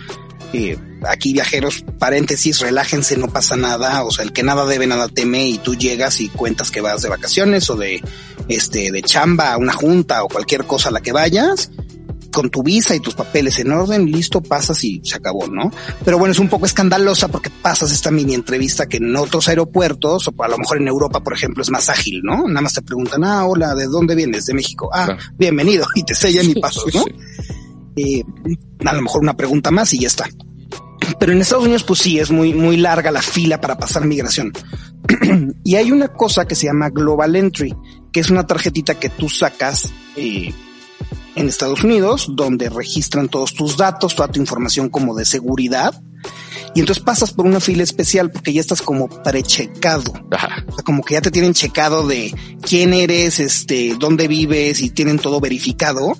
Eh, 0.51 0.75
aquí 1.07 1.31
viajeros, 1.31 1.85
paréntesis, 1.99 2.59
relájense, 2.59 3.17
no 3.17 3.27
pasa 3.27 3.55
nada. 3.55 4.03
O 4.03 4.09
sea, 4.09 4.25
el 4.25 4.33
que 4.33 4.41
nada 4.41 4.65
debe, 4.65 4.87
nada 4.87 5.09
teme 5.09 5.47
y 5.47 5.59
tú 5.59 5.75
llegas 5.75 6.19
y 6.21 6.29
cuentas 6.29 6.71
que 6.71 6.81
vas 6.81 7.03
de 7.03 7.09
vacaciones 7.09 7.69
o 7.69 7.75
de, 7.75 8.01
este, 8.47 8.91
de 8.91 9.03
chamba 9.03 9.53
a 9.53 9.57
una 9.57 9.73
junta 9.73 10.23
o 10.23 10.27
cualquier 10.27 10.63
cosa 10.65 10.89
a 10.89 10.91
la 10.91 11.01
que 11.01 11.11
vayas 11.11 11.69
con 12.31 12.49
tu 12.49 12.63
visa 12.63 12.95
y 12.95 12.99
tus 12.99 13.13
papeles 13.15 13.59
en 13.59 13.71
orden, 13.71 14.05
listo, 14.05 14.41
pasas 14.41 14.83
y 14.83 15.01
se 15.03 15.15
acabó, 15.15 15.47
¿no? 15.47 15.71
Pero 16.03 16.17
bueno, 16.17 16.31
es 16.31 16.39
un 16.39 16.49
poco 16.49 16.65
escandalosa 16.65 17.27
porque 17.27 17.49
pasas 17.49 17.91
esta 17.91 18.11
mini 18.11 18.33
entrevista 18.33 18.87
que 18.87 18.97
en 18.97 19.15
otros 19.15 19.47
aeropuertos, 19.49 20.27
o 20.27 20.43
a 20.43 20.47
lo 20.47 20.57
mejor 20.57 20.77
en 20.81 20.87
Europa, 20.87 21.21
por 21.21 21.33
ejemplo, 21.33 21.61
es 21.61 21.69
más 21.69 21.89
ágil, 21.89 22.21
¿no? 22.23 22.47
Nada 22.47 22.61
más 22.61 22.73
te 22.73 22.81
preguntan, 22.81 23.23
ah, 23.23 23.45
hola, 23.45 23.75
¿de 23.75 23.85
dónde 23.87 24.15
vienes? 24.15 24.45
De 24.45 24.53
México. 24.53 24.89
Ah, 24.93 25.05
Claro. 25.05 25.21
bienvenido, 25.37 25.85
y 25.95 26.03
te 26.03 26.15
sellan 26.15 26.49
y 26.49 26.55
pasas, 26.55 26.83
¿no? 26.93 27.03
Sí. 27.03 27.11
Eh, 27.97 28.23
a 28.85 28.93
lo 28.93 29.01
mejor 29.01 29.21
una 29.21 29.35
pregunta 29.35 29.71
más 29.71 29.93
y 29.93 29.99
ya 29.99 30.07
está. 30.07 30.29
Pero 31.19 31.31
en 31.31 31.41
Estados 31.41 31.63
Unidos, 31.63 31.83
pues 31.83 31.99
sí, 31.99 32.19
es 32.19 32.29
muy, 32.31 32.53
muy 32.53 32.77
larga 32.77 33.11
la 33.11 33.21
fila 33.21 33.59
para 33.59 33.77
pasar 33.77 34.05
migración. 34.05 34.51
y 35.63 35.75
hay 35.75 35.91
una 35.91 36.09
cosa 36.09 36.45
que 36.45 36.55
se 36.55 36.67
llama 36.67 36.89
Global 36.89 37.35
Entry, 37.35 37.73
que 38.11 38.19
es 38.19 38.29
una 38.29 38.45
tarjetita 38.45 38.95
que 38.95 39.09
tú 39.09 39.29
sacas 39.29 39.91
eh, 40.15 40.53
en 41.37 41.47
Estados 41.47 41.83
Unidos, 41.83 42.27
donde 42.29 42.69
registran 42.69 43.29
todos 43.29 43.53
tus 43.53 43.77
datos, 43.77 44.15
toda 44.15 44.27
tu 44.27 44.39
información 44.39 44.89
como 44.89 45.15
de 45.15 45.23
seguridad. 45.23 45.93
Y 46.75 46.81
entonces 46.81 47.03
pasas 47.03 47.31
por 47.31 47.45
una 47.45 47.59
fila 47.59 47.83
especial 47.83 48.29
porque 48.31 48.53
ya 48.53 48.61
estás 48.61 48.81
como 48.81 49.07
prechecado. 49.07 50.11
O 50.11 50.37
sea, 50.75 50.83
como 50.83 51.03
que 51.03 51.13
ya 51.13 51.21
te 51.21 51.31
tienen 51.31 51.53
checado 51.53 52.05
de 52.07 52.33
quién 52.61 52.93
eres, 52.93 53.39
este, 53.39 53.95
dónde 53.97 54.27
vives 54.27 54.81
y 54.81 54.89
tienen 54.89 55.19
todo 55.19 55.39
verificado. 55.39 56.17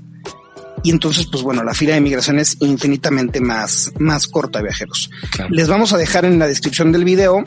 Y 0.84 0.92
entonces, 0.92 1.28
pues 1.32 1.44
bueno, 1.44 1.64
la 1.64 1.74
fila 1.74 1.96
de 1.96 2.02
migración 2.02 2.40
es 2.40 2.58
infinitamente 2.62 3.42
más, 3.42 3.92
más 4.00 4.28
corta, 4.28 4.62
viajeros. 4.62 5.10
Claro. 5.32 5.50
Les 5.52 5.68
vamos 5.68 5.94
a 5.94 5.98
dejar 5.98 6.26
en 6.26 6.40
la 6.40 6.48
descripción 6.48 6.92
del 6.92 7.04
video 7.04 7.44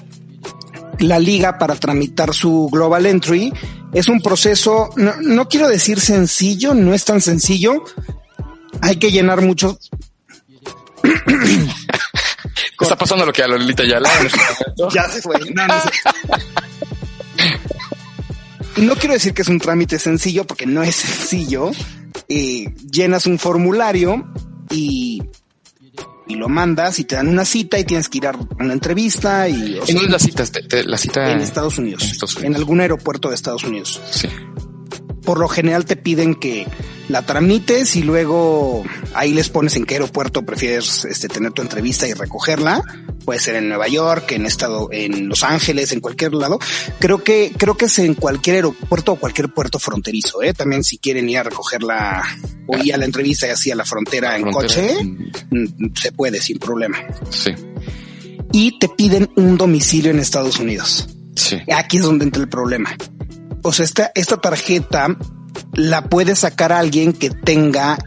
la 1.00 1.18
liga 1.18 1.58
para 1.58 1.74
tramitar 1.74 2.34
su 2.34 2.68
Global 2.70 3.06
Entry. 3.06 3.52
Es 3.92 4.08
un 4.08 4.20
proceso, 4.20 4.90
no, 4.96 5.14
no 5.20 5.48
quiero 5.48 5.68
decir 5.68 6.00
sencillo, 6.00 6.74
no 6.74 6.94
es 6.94 7.04
tan 7.04 7.20
sencillo. 7.20 7.84
Hay 8.80 8.96
que 8.96 9.10
llenar 9.10 9.42
mucho. 9.42 9.78
Está 12.80 12.96
pasando 12.96 13.26
lo 13.26 13.32
que 13.32 13.42
a 13.42 13.48
Lolita 13.48 13.84
ya 13.84 14.00
la 14.00 14.10
ya 14.92 15.08
se 15.08 15.20
fue. 15.20 15.38
No, 15.54 15.66
no, 15.66 15.74
sé. 15.82 15.90
no 18.76 18.96
quiero 18.96 19.14
decir 19.14 19.34
que 19.34 19.42
es 19.42 19.48
un 19.48 19.58
trámite 19.58 19.98
sencillo 19.98 20.46
porque 20.46 20.66
no 20.66 20.82
es 20.82 20.96
sencillo. 20.96 21.70
Eh, 22.28 22.72
llenas 22.90 23.26
un 23.26 23.38
formulario 23.38 24.32
y, 24.70 25.22
y 26.30 26.34
lo 26.36 26.48
mandas 26.48 26.98
y 26.98 27.04
te 27.04 27.16
dan 27.16 27.28
una 27.28 27.44
cita 27.44 27.78
y 27.78 27.84
tienes 27.84 28.08
que 28.08 28.18
ir 28.18 28.26
a 28.28 28.32
una 28.58 28.72
entrevista 28.72 29.48
y 29.48 29.74
o 29.78 29.82
¿En 29.82 29.86
sea, 29.98 30.02
la 30.08 30.18
cita? 30.18 30.44
Te- 30.46 30.62
te- 30.62 30.84
La 30.84 30.96
cita 30.96 31.30
en 31.32 31.40
Estados 31.40 31.78
Unidos, 31.78 32.04
En 32.04 32.10
Estados 32.10 32.36
en 32.36 32.42
Unidos. 32.44 32.56
algún 32.56 32.80
aeropuerto 32.80 33.28
de 33.28 33.34
Estados 33.34 33.64
Unidos. 33.64 34.00
Sí. 34.10 34.28
Por 35.24 35.38
lo 35.38 35.48
general 35.48 35.84
te 35.84 35.96
piden 35.96 36.34
que 36.34 36.66
la 37.10 37.22
tramites 37.22 37.96
y 37.96 38.02
luego 38.02 38.84
ahí 39.14 39.32
les 39.32 39.48
pones 39.48 39.76
en 39.76 39.84
qué 39.84 39.94
aeropuerto 39.94 40.42
prefieres 40.42 41.04
este, 41.04 41.28
tener 41.28 41.52
tu 41.52 41.62
entrevista 41.62 42.08
y 42.08 42.14
recogerla. 42.14 42.82
Puede 43.24 43.40
ser 43.40 43.56
en 43.56 43.68
Nueva 43.68 43.88
York, 43.88 44.32
en 44.32 44.46
estado, 44.46 44.88
en 44.92 45.28
Los 45.28 45.44
Ángeles, 45.44 45.92
en 45.92 46.00
cualquier 46.00 46.34
lado. 46.34 46.58
Creo 46.98 47.22
que, 47.22 47.52
creo 47.56 47.76
que 47.76 47.84
es 47.84 47.98
en 47.98 48.14
cualquier 48.14 48.56
aeropuerto 48.56 49.12
o 49.12 49.16
cualquier 49.16 49.52
puerto 49.52 49.78
fronterizo, 49.78 50.42
¿eh? 50.42 50.54
También 50.54 50.84
si 50.84 50.98
quieren 50.98 51.28
ir 51.28 51.38
a 51.38 51.42
recogerla 51.42 52.22
o 52.66 52.78
ir 52.78 52.94
a 52.94 52.96
la 52.96 53.04
entrevista 53.04 53.46
y 53.46 53.50
así 53.50 53.70
a 53.70 53.76
la 53.76 53.84
frontera 53.84 54.36
en 54.36 54.50
Frontera. 54.50 54.94
coche, 54.94 55.04
mm, 55.50 55.94
se 55.94 56.12
puede 56.12 56.40
sin 56.40 56.58
problema. 56.58 56.98
Sí. 57.30 57.52
Y 58.52 58.78
te 58.78 58.88
piden 58.88 59.30
un 59.36 59.56
domicilio 59.56 60.10
en 60.10 60.18
Estados 60.18 60.58
Unidos. 60.58 61.08
Sí. 61.36 61.58
Aquí 61.72 61.98
es 61.98 62.02
donde 62.02 62.24
entra 62.24 62.42
el 62.42 62.48
problema. 62.48 62.96
O 63.62 63.72
sea, 63.72 63.84
esta, 63.84 64.10
esta 64.14 64.38
tarjeta 64.38 65.16
la 65.72 66.04
puede 66.04 66.34
sacar 66.36 66.72
alguien 66.72 67.12
que 67.12 67.30
tenga 67.30 67.98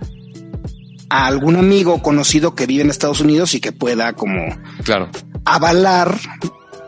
a 1.09 1.25
algún 1.27 1.55
amigo 1.57 2.01
conocido 2.01 2.55
que 2.55 2.65
vive 2.65 2.83
en 2.83 2.89
Estados 2.89 3.19
Unidos 3.21 3.53
y 3.53 3.59
que 3.59 3.71
pueda 3.71 4.13
como 4.13 4.41
Claro, 4.83 5.09
avalar 5.45 6.17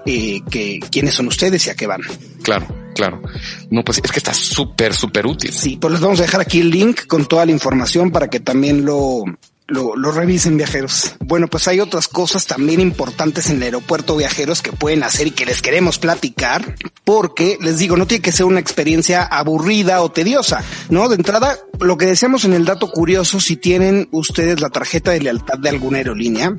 eh, 0.05 0.41
que 0.49 0.79
quiénes 0.91 1.13
son 1.15 1.27
ustedes 1.27 1.65
y 1.67 1.69
a 1.69 1.75
qué 1.75 1.87
van. 1.87 2.01
claro, 2.43 2.67
claro. 2.95 3.21
No, 3.69 3.83
pues 3.83 3.99
es 4.03 4.11
que 4.11 4.19
está 4.19 4.33
súper, 4.33 4.93
súper 4.93 5.25
útil. 5.27 5.51
Sí, 5.51 5.77
pues 5.79 5.91
les 5.93 6.01
vamos 6.01 6.19
a 6.19 6.23
dejar 6.23 6.41
aquí 6.41 6.59
el 6.59 6.69
link 6.69 7.07
con 7.07 7.25
toda 7.27 7.45
la 7.45 7.51
información 7.51 8.11
para 8.11 8.27
que 8.29 8.39
también 8.39 8.85
lo, 8.85 9.23
lo, 9.67 9.95
lo 9.95 10.11
revisen 10.11 10.57
viajeros. 10.57 11.15
Bueno, 11.19 11.47
pues 11.47 11.67
hay 11.67 11.79
otras 11.79 12.07
cosas 12.07 12.45
también 12.45 12.79
importantes 12.79 13.49
en 13.49 13.57
el 13.57 13.63
aeropuerto 13.63 14.15
viajeros 14.15 14.61
que 14.61 14.71
pueden 14.71 15.03
hacer 15.03 15.27
y 15.27 15.31
que 15.31 15.45
les 15.45 15.61
queremos 15.61 15.97
platicar 15.97 16.75
porque 17.03 17.57
les 17.61 17.77
digo, 17.77 17.97
no 17.97 18.07
tiene 18.07 18.21
que 18.21 18.31
ser 18.31 18.45
una 18.45 18.59
experiencia 18.59 19.23
aburrida 19.23 20.01
o 20.01 20.11
tediosa, 20.11 20.63
¿no? 20.89 21.07
De 21.07 21.15
entrada, 21.15 21.57
lo 21.79 21.97
que 21.97 22.05
decíamos 22.05 22.45
en 22.45 22.53
el 22.53 22.65
dato 22.65 22.89
curioso, 22.89 23.39
si 23.39 23.57
tienen 23.57 24.09
ustedes 24.11 24.59
la 24.59 24.69
tarjeta 24.69 25.11
de 25.11 25.21
lealtad 25.21 25.59
de 25.59 25.69
alguna 25.69 25.99
aerolínea, 25.99 26.55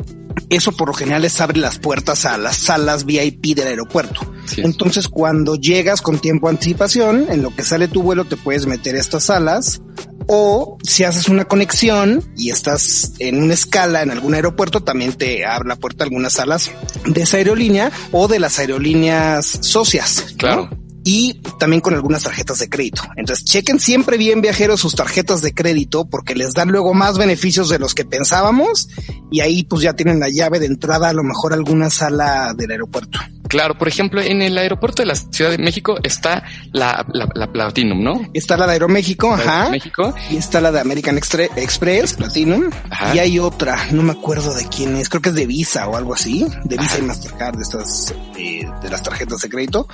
eso 0.49 0.73
por 0.73 0.89
lo 0.89 0.95
general 0.95 1.23
les 1.23 1.41
abre 1.41 1.59
las 1.59 1.79
puertas 1.79 2.25
a 2.25 2.39
las 2.39 2.57
salas 2.57 3.05
VIP 3.05 3.57
del 3.57 3.69
aeropuerto. 3.69 4.21
Sí. 4.45 4.61
Entonces, 4.63 5.09
cuando 5.09 5.57
llegas 5.57 6.03
con 6.03 6.19
tiempo 6.19 6.47
de 6.47 6.53
anticipación, 6.53 7.27
en 7.29 7.43
lo 7.43 7.55
que 7.55 7.65
sale 7.65 7.89
tu 7.89 8.03
vuelo 8.03 8.25
te 8.25 8.37
puedes 8.37 8.67
meter 8.67 8.95
a 8.95 9.01
estas 9.01 9.25
salas. 9.25 9.81
O 10.27 10.79
si 10.83 11.05
haces 11.05 11.29
una 11.29 11.45
conexión 11.45 12.23
y 12.37 12.51
estás 12.51 13.13
en 13.19 13.43
una 13.43 13.55
escala 13.55 14.03
en 14.03 14.11
algún 14.11 14.35
aeropuerto, 14.35 14.83
también 14.83 15.13
te 15.13 15.45
abre 15.45 15.69
la 15.69 15.77
puerta 15.77 16.05
algunas 16.05 16.35
salas 16.35 16.71
de 17.05 17.23
esa 17.23 17.37
aerolínea 17.37 17.93
o 18.13 18.29
de 18.29 18.41
las 18.41 18.59
aerolíneas 18.59 19.59
socias. 19.61 20.25
¿no? 20.31 20.37
Claro. 20.37 20.71
y 21.09 21.41
también 21.61 21.81
con 21.81 21.95
algunas 21.95 22.25
tarjetas 22.25 22.59
de 22.59 22.69
crédito. 22.69 23.03
Entonces, 23.15 23.45
chequen 23.45 23.79
siempre 23.79 24.17
bien 24.19 24.41
viajeros 24.41 24.81
sus 24.81 24.97
tarjetas 24.97 25.41
de 25.41 25.55
crédito 25.55 26.05
porque 26.11 26.35
les 26.35 26.53
dan 26.53 26.71
luego 26.71 26.95
más 26.95 27.17
beneficios 27.17 27.69
de 27.69 27.79
los 27.79 27.95
que 27.95 28.05
pensábamos 28.05 28.89
y 29.31 29.39
ahí 29.39 29.63
pues 29.63 29.83
ya 29.83 29.93
tienen 29.93 30.19
la 30.19 30.29
llave 30.29 30.59
de 30.59 30.67
entrada 30.67 31.11
a 31.11 31.13
lo 31.13 31.23
mejor 31.23 31.53
a 31.53 31.57
alguna 31.57 31.91
sala 31.91 32.55
del 32.55 32.73
aeropuerto. 32.73 33.21
Claro, 33.49 33.77
por 33.79 33.89
ejemplo, 33.89 34.21
en 34.21 34.43
el 34.43 34.57
aeropuerto 34.59 35.03
de 35.03 35.07
la 35.07 35.15
Ciudad 35.15 35.51
de 35.51 35.59
México 35.59 35.97
está 36.03 36.45
la, 36.73 37.05
la, 37.13 37.29
la 37.35 37.53
Platinum, 37.53 38.03
¿no? 38.03 38.21
Está 38.35 38.57
la 38.57 38.67
de 38.67 38.73
Aeroméxico, 38.73 39.33
ajá. 39.35 39.69
México. 39.71 40.15
Y 40.31 40.37
está 40.37 40.61
la 40.61 40.73
de 40.73 40.81
American 40.81 41.17
Extre- 41.17 41.51
Express, 41.57 42.15
Platinum. 42.15 42.71
Ajá. 42.91 43.15
Y 43.15 43.19
hay 43.19 43.39
otra, 43.39 43.87
no 43.93 44.03
me 44.03 44.13
acuerdo 44.13 44.55
de 44.55 44.67
quién 44.69 44.97
es, 44.97 45.09
creo 45.09 45.23
que 45.23 45.29
es 45.31 45.35
de 45.35 45.47
Visa 45.47 45.87
o 45.89 45.97
algo 45.97 46.15
así. 46.15 46.47
De 46.65 46.77
Visa 46.77 46.99
y 46.99 47.03
Mastercard, 47.03 47.57
de 47.57 47.63
estas, 47.63 48.15
eh, 48.37 48.67
de 48.83 48.91
las 48.91 49.03
tarjetas 49.03 49.41
de 49.41 49.49
crédito. 49.49 49.87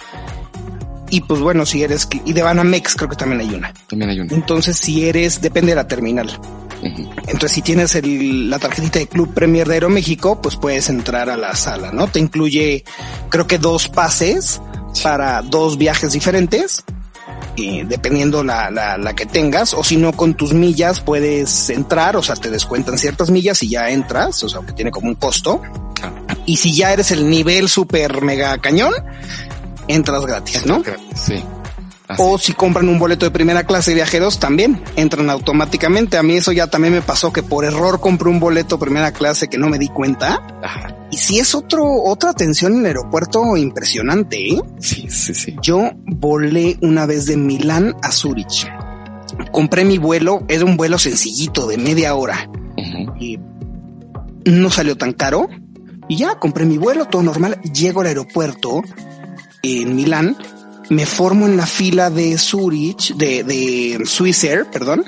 Y 1.14 1.20
pues 1.20 1.40
bueno, 1.40 1.66
si 1.66 1.83
eres, 1.83 2.09
y 2.25 2.33
de 2.33 2.42
Banamex 2.42 2.94
creo 2.96 3.09
que 3.11 3.16
también 3.16 3.42
hay 3.42 3.55
una. 3.55 3.70
También 3.87 4.11
hay 4.11 4.20
una. 4.20 4.33
Entonces, 4.35 4.79
si 4.79 5.07
eres, 5.07 5.42
depende 5.42 5.72
de 5.72 5.77
la 5.77 5.87
terminal. 5.87 6.31
Entonces, 7.27 7.53
si 7.53 7.61
tienes 7.61 7.94
el- 7.94 8.48
la 8.48 8.59
tarjetita 8.59 8.98
de 8.98 9.07
Club 9.09 9.33
Premier 9.35 9.68
de 9.68 9.75
Aeroméxico, 9.75 10.40
pues 10.40 10.57
puedes 10.57 10.88
entrar 10.88 11.29
a 11.29 11.37
la 11.37 11.55
sala, 11.55 11.92
¿no? 11.92 12.09
Te 12.09 12.18
incluye, 12.18 12.83
creo 13.29 13.46
que 13.46 13.59
dos 13.59 13.88
pases 13.88 14.61
para 15.03 15.42
dos 15.42 15.77
viajes 15.77 16.12
diferentes, 16.12 16.83
eh, 17.59 17.85
dependiendo 17.87 18.42
la, 18.42 18.70
la, 18.70 18.96
la 18.96 19.14
que 19.14 19.27
tengas, 19.27 19.75
o 19.75 19.85
si 19.85 19.98
no, 19.98 20.12
con 20.14 20.33
tus 20.35 20.55
millas 20.55 21.01
puedes 21.01 21.68
entrar, 21.68 22.16
o 22.16 22.22
sea, 22.22 22.37
te 22.37 22.48
descuentan 22.51 22.96
ciertas 22.96 23.31
millas 23.31 23.62
y 23.62 23.68
ya 23.68 23.90
entras, 23.90 24.42
o 24.44 24.48
sea, 24.48 24.61
que 24.62 24.72
tiene 24.72 24.90
como 24.90 25.09
un 25.09 25.14
costo. 25.16 25.61
Y 26.46 26.57
si 26.57 26.72
ya 26.75 26.92
eres 26.92 27.11
el 27.11 27.29
nivel 27.29 27.68
super 27.68 28.22
mega 28.22 28.57
cañón, 28.59 28.92
entras 29.88 30.25
gratis, 30.27 30.66
¿no? 30.66 30.83
Sí. 31.14 31.42
Así. 32.09 32.23
O 32.23 32.37
si 32.37 32.53
compran 32.53 32.88
un 32.88 32.99
boleto 32.99 33.25
de 33.25 33.31
primera 33.31 33.64
clase 33.64 33.92
de 33.92 33.97
viajeros, 33.97 34.38
también 34.38 34.83
entran 34.97 35.31
automáticamente. 35.31 36.18
A 36.18 36.23
mí 36.23 36.37
eso 36.37 36.53
ya 36.53 36.66
también 36.66 36.92
me 36.92 37.01
pasó 37.01 37.33
que 37.33 37.42
por 37.42 37.64
error 37.64 38.01
compré 38.01 38.29
un 38.29 38.40
boleto 38.40 38.79
primera 38.79 39.12
clase 39.12 39.49
que 39.49 39.57
no 39.57 39.68
me 39.68 39.79
di 39.79 39.88
cuenta. 39.88 40.42
Ajá. 40.62 40.97
Y 41.12 41.18
si 41.18 41.38
es 41.38 41.55
otro, 41.55 41.85
otra 42.05 42.31
atención 42.31 42.73
en 42.73 42.81
el 42.81 42.87
aeropuerto 42.87 43.55
impresionante, 43.59 44.55
¿eh? 44.55 44.62
Sí, 44.81 45.09
sí, 45.11 45.35
sí. 45.35 45.55
Yo 45.61 45.90
volé 46.07 46.79
una 46.81 47.05
vez 47.05 47.27
de 47.27 47.37
Milán 47.37 47.95
a 48.03 48.11
Zurich. 48.11 48.66
Compré 49.51 49.85
mi 49.85 49.99
vuelo, 49.99 50.42
era 50.49 50.64
un 50.64 50.79
vuelo 50.79 50.99
sencillito 50.99 51.66
de 51.66 51.77
media 51.77 52.14
hora. 52.14 52.49
Y 53.21 53.38
no 54.47 54.71
salió 54.71 54.97
tan 54.97 55.12
caro. 55.12 55.51
Y 56.09 56.16
ya 56.16 56.38
compré 56.38 56.64
mi 56.64 56.79
vuelo, 56.79 57.05
todo 57.05 57.23
normal. 57.23 57.61
Llego 57.75 58.01
al 58.01 58.07
aeropuerto 58.07 58.83
en 59.62 59.94
Milán, 59.94 60.37
me 60.90 61.07
formo 61.07 61.46
en 61.46 61.57
la 61.57 61.66
fila 61.66 62.11
de 62.11 62.37
Zurich, 62.38 63.14
de, 63.14 63.44
de 63.44 64.05
Swiss 64.05 64.44
Air, 64.44 64.66
perdón, 64.70 65.05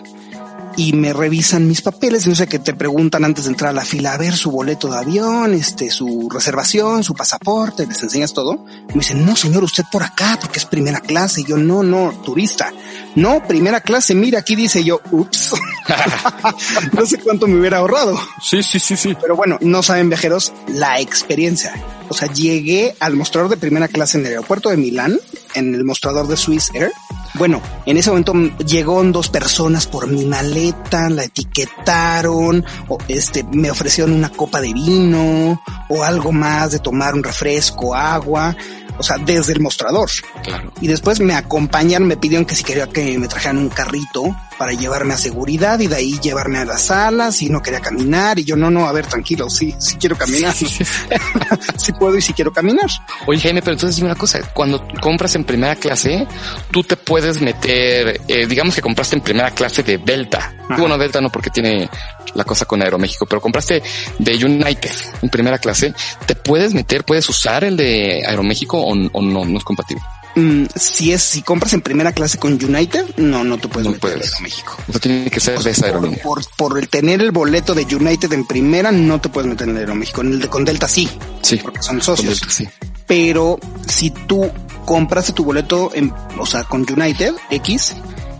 y 0.76 0.92
me 0.92 1.12
revisan 1.12 1.68
mis 1.68 1.82
papeles. 1.82 2.26
No 2.26 2.34
sé 2.34 2.46
qué 2.46 2.58
te 2.58 2.74
preguntan 2.74 3.24
antes 3.24 3.44
de 3.44 3.50
entrar 3.50 3.70
a 3.70 3.74
la 3.74 3.84
fila, 3.84 4.14
a 4.14 4.18
ver 4.18 4.34
su 4.36 4.50
boleto 4.50 4.88
de 4.88 4.98
avión, 4.98 5.54
este, 5.54 5.90
su 5.90 6.28
reservación, 6.30 7.04
su 7.04 7.14
pasaporte, 7.14 7.86
les 7.86 8.02
enseñas 8.02 8.32
todo. 8.32 8.64
Me 8.88 8.94
dicen, 8.94 9.24
no, 9.24 9.36
señor, 9.36 9.64
usted 9.64 9.84
por 9.90 10.02
acá, 10.02 10.38
porque 10.40 10.58
es 10.58 10.64
primera 10.64 11.00
clase. 11.00 11.42
Y 11.42 11.44
yo, 11.44 11.56
no, 11.56 11.82
no, 11.82 12.12
turista. 12.24 12.72
No, 13.14 13.46
primera 13.46 13.80
clase, 13.80 14.14
mira, 14.14 14.40
aquí 14.40 14.56
dice 14.56 14.82
yo, 14.82 15.00
ups. 15.10 15.54
no 16.92 17.06
sé 17.06 17.18
cuánto 17.18 17.46
me 17.46 17.58
hubiera 17.58 17.78
ahorrado. 17.78 18.18
Sí, 18.42 18.62
sí, 18.62 18.78
sí, 18.78 18.96
sí. 18.96 19.16
Pero 19.20 19.36
bueno, 19.36 19.58
no 19.60 19.82
saben 19.82 20.08
viajeros 20.08 20.52
la 20.68 21.00
experiencia. 21.00 21.72
O 22.08 22.14
sea, 22.14 22.32
llegué 22.32 22.94
al 23.00 23.16
mostrador 23.16 23.50
de 23.50 23.56
primera 23.56 23.88
clase 23.88 24.18
en 24.18 24.26
el 24.26 24.32
aeropuerto 24.32 24.70
de 24.70 24.76
Milán, 24.76 25.18
en 25.54 25.74
el 25.74 25.84
mostrador 25.84 26.26
de 26.26 26.36
Swiss 26.36 26.70
Air. 26.74 26.92
Bueno, 27.34 27.60
en 27.84 27.96
ese 27.96 28.10
momento 28.10 28.32
llegaron 28.64 29.10
dos 29.10 29.28
personas 29.28 29.86
por 29.86 30.06
mi 30.06 30.24
maleta, 30.24 31.10
la 31.10 31.24
etiquetaron, 31.24 32.64
o 32.88 32.98
este, 33.08 33.42
me 33.52 33.70
ofrecieron 33.70 34.12
una 34.12 34.30
copa 34.30 34.60
de 34.60 34.72
vino 34.72 35.60
o 35.88 36.04
algo 36.04 36.30
más 36.30 36.70
de 36.70 36.78
tomar 36.78 37.14
un 37.14 37.24
refresco, 37.24 37.94
agua. 37.94 38.56
O 38.98 39.02
sea, 39.02 39.16
desde 39.18 39.52
el 39.52 39.60
mostrador. 39.60 40.10
Claro. 40.42 40.72
Y 40.80 40.88
después 40.88 41.20
me 41.20 41.34
acompañaron, 41.34 42.06
me 42.06 42.16
pidieron 42.16 42.44
que 42.44 42.54
si 42.54 42.64
quería 42.64 42.86
que 42.86 43.18
me 43.18 43.28
trajeran 43.28 43.58
un 43.58 43.68
carrito 43.68 44.34
para 44.58 44.72
llevarme 44.72 45.14
a 45.14 45.16
seguridad 45.16 45.78
y 45.80 45.86
de 45.86 45.96
ahí 45.96 46.18
llevarme 46.20 46.58
a 46.58 46.64
las 46.64 46.86
salas 46.86 47.42
y 47.42 47.48
no 47.48 47.60
quería 47.60 47.80
caminar 47.80 48.38
y 48.38 48.44
yo 48.44 48.56
no, 48.56 48.70
no, 48.70 48.86
a 48.86 48.92
ver, 48.92 49.06
tranquilo, 49.06 49.50
sí, 49.50 49.74
sí 49.78 49.96
quiero 49.96 50.16
caminar. 50.16 50.54
sí 51.76 51.92
puedo 51.98 52.16
y 52.16 52.22
sí 52.22 52.32
quiero 52.32 52.52
caminar. 52.52 52.88
Oye, 53.26 53.40
Jaime, 53.40 53.60
pero 53.62 53.72
entonces 53.72 53.96
dime 53.96 54.08
una 54.08 54.18
cosa, 54.18 54.40
cuando 54.52 54.86
compras 55.00 55.34
en 55.34 55.44
primera 55.44 55.76
clase, 55.76 56.26
tú 56.70 56.82
te 56.82 56.96
puedes 56.96 57.40
meter, 57.40 58.20
eh, 58.28 58.46
digamos 58.46 58.74
que 58.74 58.82
compraste 58.82 59.16
en 59.16 59.22
primera 59.22 59.50
clase 59.50 59.82
de 59.82 59.98
Delta. 59.98 60.54
Ajá. 60.68 60.80
Bueno, 60.80 60.96
Delta 60.98 61.20
no 61.20 61.30
porque 61.30 61.50
tiene 61.50 61.88
la 62.34 62.44
cosa 62.44 62.64
con 62.64 62.82
Aeroméxico, 62.82 63.26
pero 63.26 63.40
compraste 63.40 63.82
de 64.18 64.44
United 64.44 64.90
en 65.22 65.28
primera 65.28 65.58
clase, 65.58 65.94
¿te 66.26 66.34
puedes 66.34 66.74
meter, 66.74 67.04
puedes 67.04 67.28
usar 67.28 67.64
el 67.64 67.76
de 67.76 68.24
Aeroméxico 68.26 68.78
o, 68.80 68.92
o 68.92 69.22
no, 69.22 69.44
no 69.44 69.58
es 69.58 69.64
compatible? 69.64 70.02
Mm, 70.36 70.64
si 70.74 71.12
es, 71.12 71.22
si 71.22 71.42
compras 71.42 71.74
en 71.74 71.80
primera 71.80 72.10
clase 72.12 72.38
con 72.38 72.54
United, 72.54 73.04
no, 73.18 73.44
no 73.44 73.56
te 73.58 73.68
puedes 73.68 73.84
No 73.86 73.92
meter 73.92 74.00
puedes. 74.14 74.34
a 74.34 74.40
México. 74.40 74.76
Tiene 75.00 75.30
que 75.30 75.38
ser 75.38 75.60
de 75.60 75.70
esa 75.70 75.86
aerolínea. 75.86 76.18
Por, 76.24 76.42
por 76.56 76.76
el 76.76 76.88
tener 76.88 77.20
el 77.20 77.30
boleto 77.30 77.72
de 77.72 77.82
United 77.94 78.32
en 78.32 78.44
primera, 78.44 78.90
no 78.90 79.20
te 79.20 79.28
puedes 79.28 79.48
meter 79.48 79.68
en 79.68 79.76
Aeroméxico. 79.76 80.22
En 80.22 80.32
el 80.32 80.40
de 80.40 80.48
con 80.48 80.64
Delta 80.64 80.88
sí, 80.88 81.08
Sí. 81.40 81.58
porque 81.62 81.82
son 81.82 82.02
socios. 82.02 82.40
Delta, 82.40 82.52
sí. 82.52 82.68
Pero 83.06 83.60
si 83.86 84.10
tú 84.10 84.50
compraste 84.84 85.32
tu 85.32 85.44
boleto 85.44 85.92
en, 85.94 86.12
o 86.36 86.46
sea, 86.46 86.64
con 86.64 86.80
United 86.90 87.34
X 87.50 87.94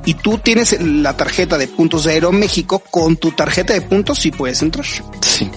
y 0.05 0.15
tú 0.15 0.39
tienes 0.39 0.81
la 0.81 1.17
tarjeta 1.17 1.57
de 1.59 1.69
puntos 1.69 2.05
de 2.05 2.13
Aeroméxico, 2.13 2.79
con 2.79 3.17
tu 3.17 3.33
tarjeta 3.33 3.73
de 3.73 3.81
puntos 3.83 4.19
sí 4.19 4.31
puedes 4.31 4.61
entrar. 4.63 4.85
Sí. 5.21 5.51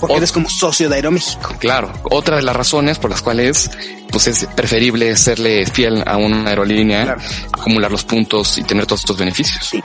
Porque 0.00 0.14
O- 0.14 0.18
eres 0.18 0.32
como 0.32 0.48
socio 0.48 0.88
de 0.88 0.96
Aeroméxico. 0.96 1.56
Claro, 1.58 1.92
otra 2.04 2.36
de 2.36 2.42
las 2.42 2.54
razones 2.54 2.98
por 2.98 3.10
las 3.10 3.22
cuales 3.22 3.70
pues 4.10 4.26
es 4.28 4.46
preferible 4.54 5.16
serle 5.16 5.66
fiel 5.66 6.02
a 6.06 6.16
una 6.16 6.46
aerolínea, 6.48 7.02
Claro. 7.04 7.20
acumular 7.52 7.90
los 7.90 8.04
puntos 8.04 8.58
y 8.58 8.62
tener 8.62 8.86
todos 8.86 9.00
estos 9.00 9.16
beneficios. 9.18 9.66
Sí. 9.66 9.82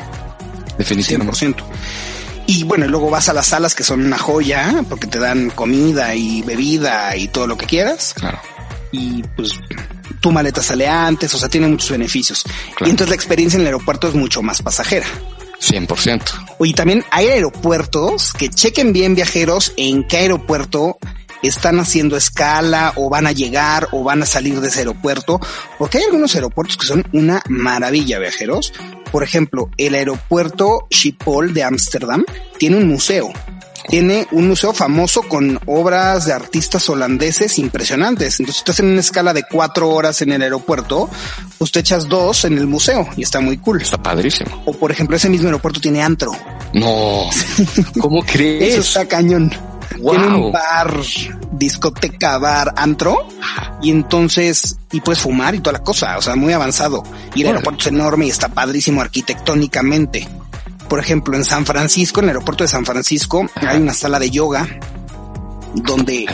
Definitivamente. 0.77 1.33
100%. 1.37 1.63
Y 2.47 2.63
bueno, 2.63 2.85
y 2.85 2.89
luego 2.89 3.09
vas 3.09 3.29
a 3.29 3.33
las 3.33 3.47
salas 3.47 3.75
que 3.75 3.83
son 3.83 4.03
una 4.05 4.17
joya 4.17 4.83
porque 4.89 5.07
te 5.07 5.19
dan 5.19 5.49
comida 5.51 6.15
y 6.15 6.41
bebida 6.41 7.15
y 7.15 7.27
todo 7.27 7.47
lo 7.47 7.57
que 7.57 7.65
quieras. 7.65 8.13
Claro. 8.15 8.39
Y 8.91 9.21
pues 9.35 9.51
tu 10.19 10.31
maleta 10.31 10.61
sale 10.61 10.87
antes, 10.87 11.33
o 11.33 11.37
sea, 11.37 11.49
tiene 11.49 11.67
muchos 11.67 11.91
beneficios. 11.91 12.43
Claro. 12.43 12.87
Y 12.87 12.89
entonces 12.89 13.09
la 13.09 13.15
experiencia 13.15 13.57
en 13.57 13.61
el 13.61 13.67
aeropuerto 13.67 14.07
es 14.07 14.15
mucho 14.15 14.41
más 14.41 14.61
pasajera. 14.61 15.05
100%. 15.61 16.55
Oye, 16.57 16.73
también 16.73 17.03
hay 17.11 17.27
aeropuertos 17.27 18.33
que 18.33 18.49
chequen 18.49 18.93
bien 18.93 19.15
viajeros 19.15 19.73
en 19.77 20.07
qué 20.07 20.17
aeropuerto 20.17 20.97
están 21.43 21.79
haciendo 21.79 22.17
escala 22.17 22.93
o 22.95 23.09
van 23.09 23.27
a 23.27 23.31
llegar 23.31 23.87
o 23.91 24.03
van 24.03 24.21
a 24.23 24.25
salir 24.25 24.59
de 24.59 24.67
ese 24.67 24.79
aeropuerto, 24.79 25.39
porque 25.77 25.99
hay 25.99 26.05
algunos 26.05 26.35
aeropuertos 26.35 26.77
que 26.77 26.85
son 26.85 27.05
una 27.13 27.41
maravilla, 27.47 28.19
viajeros. 28.19 28.73
Por 29.11 29.23
ejemplo, 29.23 29.69
el 29.77 29.95
aeropuerto 29.95 30.87
Schiphol 30.93 31.53
de 31.53 31.63
Ámsterdam 31.63 32.25
tiene 32.57 32.77
un 32.77 32.87
museo. 32.87 33.31
Tiene 33.89 34.27
un 34.31 34.47
museo 34.47 34.71
famoso 34.71 35.23
con 35.23 35.59
obras 35.65 36.25
de 36.25 36.33
artistas 36.33 36.87
holandeses 36.89 37.57
impresionantes. 37.57 38.39
Entonces, 38.39 38.57
si 38.57 38.59
estás 38.59 38.79
en 38.81 38.91
una 38.91 38.99
escala 38.99 39.33
de 39.33 39.43
cuatro 39.49 39.89
horas 39.89 40.21
en 40.21 40.31
el 40.31 40.43
aeropuerto, 40.43 41.09
pues 41.57 41.71
te 41.71 41.79
echas 41.79 42.07
dos 42.07 42.45
en 42.45 42.59
el 42.59 42.67
museo 42.67 43.09
y 43.17 43.23
está 43.23 43.39
muy 43.39 43.57
cool. 43.57 43.81
Está 43.81 43.97
padrísimo. 43.97 44.61
O 44.65 44.73
por 44.73 44.91
ejemplo, 44.91 45.15
ese 45.15 45.27
mismo 45.27 45.47
aeropuerto 45.47 45.81
tiene 45.81 46.03
antro. 46.03 46.31
No. 46.73 47.29
¿Cómo 47.99 48.21
crees? 48.21 48.73
Eso 48.73 48.81
está 48.81 49.07
cañón. 49.07 49.51
Wow. 49.97 50.15
Tiene 50.15 50.35
un 50.35 50.51
bar, 50.51 50.93
discoteca, 51.53 52.37
bar, 52.37 52.73
antro. 52.77 53.27
Y 53.81 53.89
entonces, 53.89 54.77
y 54.91 55.01
puedes 55.01 55.19
fumar 55.19 55.55
y 55.55 55.61
toda 55.61 55.79
la 55.79 55.83
cosa. 55.83 56.17
O 56.17 56.21
sea, 56.21 56.35
muy 56.35 56.53
avanzado. 56.53 57.03
Y 57.33 57.41
el 57.41 57.47
aeropuerto 57.47 57.81
es 57.81 57.87
enorme 57.87 58.27
y 58.27 58.29
está 58.29 58.49
padrísimo 58.49 59.01
arquitectónicamente. 59.01 60.27
Por 60.89 60.99
ejemplo, 60.99 61.37
en 61.37 61.45
San 61.45 61.65
Francisco, 61.65 62.19
en 62.19 62.25
el 62.25 62.29
aeropuerto 62.29 62.63
de 62.63 62.67
San 62.67 62.85
Francisco, 62.85 63.47
Ajá. 63.55 63.71
hay 63.71 63.81
una 63.81 63.93
sala 63.93 64.19
de 64.19 64.29
yoga 64.29 64.67
donde 65.75 66.25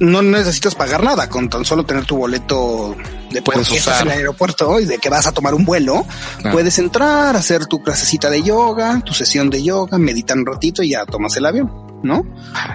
no 0.00 0.22
necesitas 0.22 0.74
pagar 0.74 1.02
nada 1.02 1.28
con 1.28 1.48
tan 1.48 1.64
solo 1.64 1.84
tener 1.84 2.04
tu 2.04 2.16
boleto 2.16 2.96
de 3.30 3.42
Puedes 3.42 3.70
estás 3.70 4.02
en 4.02 4.08
el 4.08 4.18
aeropuerto 4.18 4.80
y 4.80 4.86
de 4.86 4.98
que 4.98 5.10
vas 5.10 5.26
a 5.26 5.32
tomar 5.32 5.54
un 5.54 5.64
vuelo. 5.64 6.06
Puedes 6.52 6.78
entrar, 6.78 7.36
hacer 7.36 7.66
tu 7.66 7.82
clasecita 7.82 8.30
de 8.30 8.42
yoga, 8.42 9.00
tu 9.04 9.12
sesión 9.12 9.50
de 9.50 9.62
yoga, 9.62 9.98
meditar 9.98 10.38
un 10.38 10.46
ratito 10.46 10.82
y 10.82 10.90
ya 10.90 11.04
tomas 11.04 11.36
el 11.36 11.44
avión, 11.44 11.70
¿no? 12.02 12.22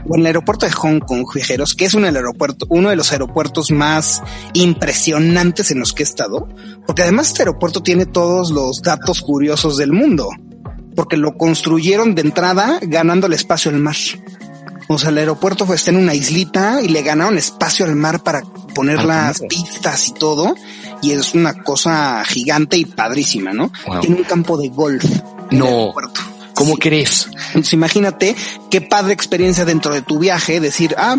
O 0.07 0.15
en 0.15 0.21
el 0.21 0.27
aeropuerto 0.27 0.65
de 0.65 0.71
Hong 0.71 0.99
Kong, 0.99 1.25
viajeros, 1.33 1.73
que 1.73 1.85
es 1.85 1.93
un 1.93 2.05
aeropuerto, 2.05 2.65
uno 2.69 2.89
de 2.89 2.95
los 2.95 3.11
aeropuertos 3.11 3.71
más 3.71 4.21
impresionantes 4.53 5.71
en 5.71 5.79
los 5.79 5.93
que 5.93 6.03
he 6.03 6.05
estado, 6.05 6.47
porque 6.85 7.01
además 7.03 7.27
este 7.27 7.41
aeropuerto 7.41 7.81
tiene 7.81 8.05
todos 8.05 8.51
los 8.51 8.81
datos 8.81 9.21
curiosos 9.21 9.77
del 9.77 9.93
mundo, 9.93 10.29
porque 10.95 11.17
lo 11.17 11.37
construyeron 11.37 12.15
de 12.15 12.21
entrada 12.21 12.79
ganando 12.81 13.27
el 13.27 13.33
espacio 13.33 13.71
al 13.71 13.77
mar. 13.79 13.95
O 14.87 14.97
sea, 14.97 15.09
el 15.09 15.17
aeropuerto 15.19 15.65
fue, 15.65 15.75
está 15.77 15.91
en 15.91 15.97
una 15.97 16.13
islita 16.13 16.81
y 16.81 16.89
le 16.89 17.01
ganaron 17.01 17.37
espacio 17.37 17.85
al 17.85 17.95
mar 17.95 18.23
para 18.23 18.41
poner 18.75 18.99
Ah, 18.99 19.03
las 19.05 19.41
pistas 19.41 20.07
y 20.09 20.13
todo. 20.13 20.55
Y 21.01 21.11
es 21.11 21.33
una 21.33 21.53
cosa 21.63 22.23
gigante 22.25 22.77
y 22.77 22.85
padrísima, 22.85 23.53
¿no? 23.53 23.71
Wow. 23.87 24.01
Tiene 24.01 24.17
un 24.17 24.23
campo 24.23 24.57
de 24.57 24.67
golf. 24.69 25.03
No. 25.51 25.93
¿Cómo 26.53 26.73
Sí. 26.75 26.79
crees? 26.81 27.29
Entonces 27.47 27.73
imagínate 27.73 28.35
qué 28.69 28.81
padre 28.81 29.13
experiencia 29.13 29.65
dentro 29.65 29.93
de 29.93 30.01
tu 30.01 30.19
viaje, 30.19 30.59
decir, 30.59 30.93
ah, 30.97 31.17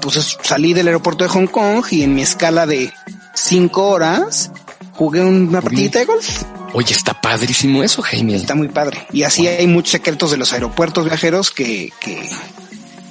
pues 0.00 0.16
es- 0.16 0.36
salí 0.42 0.74
del 0.74 0.88
aeropuerto 0.88 1.24
de 1.24 1.30
Hong 1.30 1.46
Kong 1.46 1.84
y 1.90 2.02
en 2.02 2.14
mi 2.14 2.22
escala 2.22 2.66
de 2.66 2.92
cinco 3.34 3.88
horas 3.88 4.50
jugué 4.94 5.22
una 5.22 5.62
partidita 5.62 6.00
de 6.00 6.04
golf. 6.06 6.42
Oye, 6.74 6.92
está 6.94 7.20
padrísimo 7.20 7.82
eso, 7.82 8.02
Jaime. 8.02 8.34
Está 8.36 8.54
muy 8.54 8.68
padre. 8.68 9.06
Y 9.12 9.22
así 9.24 9.46
hay 9.46 9.66
muchos 9.66 9.90
secretos 9.92 10.30
de 10.30 10.36
los 10.38 10.52
aeropuertos 10.52 11.04
viajeros 11.04 11.50
que, 11.50 11.92
que, 12.00 12.28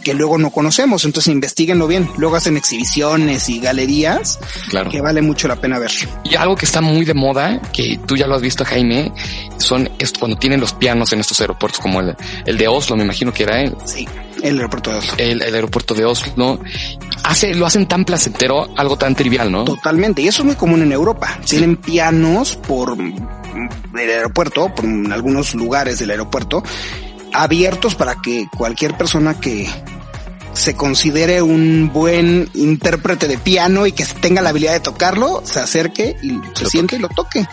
que 0.04 0.14
luego 0.16 0.38
no 0.40 0.50
conocemos. 0.50 1.06
Entonces 1.06 1.32
investiguenlo 1.32 1.86
bien. 1.88 2.10
Luego 2.18 2.36
hacen 2.38 2.58
exhibiciones 2.58 3.50
y 3.50 3.60
galerías 3.60 4.40
Claro. 4.70 4.90
que 4.90 5.00
vale 5.02 5.22
mucho 5.22 5.48
la 5.48 5.58
pena 5.58 5.78
ver. 5.78 5.92
Y 6.24 6.34
algo 6.36 6.56
que 6.56 6.66
está 6.66 6.82
muy 6.82 7.06
de 7.06 7.14
moda, 7.14 7.62
que 7.72 8.00
tú 8.08 8.16
ya 8.18 8.26
lo 8.26 8.36
has 8.36 8.42
visto, 8.42 8.66
Jaime, 8.66 9.12
son 9.58 9.90
esto, 10.00 10.20
cuando 10.20 10.38
tienen 10.38 10.60
los 10.60 10.74
pianos 10.74 11.14
en 11.14 11.20
estos 11.20 11.40
aeropuertos, 11.42 11.80
como 11.80 12.00
el, 12.00 12.16
el 12.46 12.58
de 12.58 12.68
Oslo, 12.68 12.96
me 12.96 13.04
imagino 13.04 13.32
que 13.32 13.44
era 13.44 13.62
el, 13.62 13.76
Sí, 13.86 14.08
el 14.42 14.56
aeropuerto 14.58 14.90
de 14.92 14.98
Oslo. 14.98 15.14
el, 15.18 15.42
el 15.44 15.54
aeropuerto 15.54 15.94
de 15.94 16.06
Oslo. 16.06 16.60
Hace, 17.24 17.54
lo 17.54 17.68
hacen 17.68 17.86
tan 17.86 18.04
placentero, 18.04 18.74
algo 18.76 18.98
tan 18.98 19.14
trivial, 19.14 19.52
¿no? 19.52 19.64
Totalmente. 19.66 20.24
Y 20.24 20.28
eso 20.28 20.42
es 20.42 20.46
muy 20.48 20.56
común 20.56 20.82
en 20.82 20.92
Europa. 20.92 21.40
Tienen 21.48 21.76
pianos 21.78 22.56
por 22.56 22.98
mm, 23.54 23.98
el 23.98 24.10
aeropuerto, 24.10 24.74
por 24.74 24.86
algunos 25.12 25.54
lugares 25.56 26.00
del 26.00 26.12
aeropuerto, 26.12 26.64
abiertos 27.34 27.96
para 27.96 28.16
que 28.22 28.48
cualquier 28.58 28.96
persona 28.98 29.40
que 29.40 29.68
se 30.54 30.76
considere 30.76 31.42
un 31.42 31.92
buen 31.94 32.50
intérprete 32.54 33.28
de 33.30 33.38
piano 33.38 33.86
y 33.88 33.94
que 33.94 34.06
tenga 34.06 34.42
la 34.42 34.50
habilidad 34.50 34.74
de 34.74 34.82
tocarlo, 34.82 35.42
se 35.46 35.60
acerque 35.62 36.18
y 36.22 36.30
se 36.54 36.64
Lo 36.66 36.70
siente 36.70 36.96
y 36.98 37.00
lo 37.00 37.08
toque. 37.08 37.48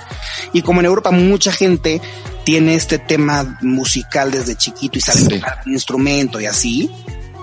Y 0.53 0.63
como 0.63 0.81
en 0.81 0.87
Europa 0.87 1.13
mucha 1.13 1.53
gente 1.53 2.01
tiene 2.45 2.75
este 2.75 2.99
tema 2.99 3.59
musical 3.63 4.31
desde 4.33 4.57
chiquito 4.57 4.99
y 4.99 5.01
sabe 5.01 5.21
Sí. 5.21 5.29
tocar 5.29 5.61
un 5.67 5.73
instrumento 5.75 6.41
y 6.41 6.47
así, 6.47 6.91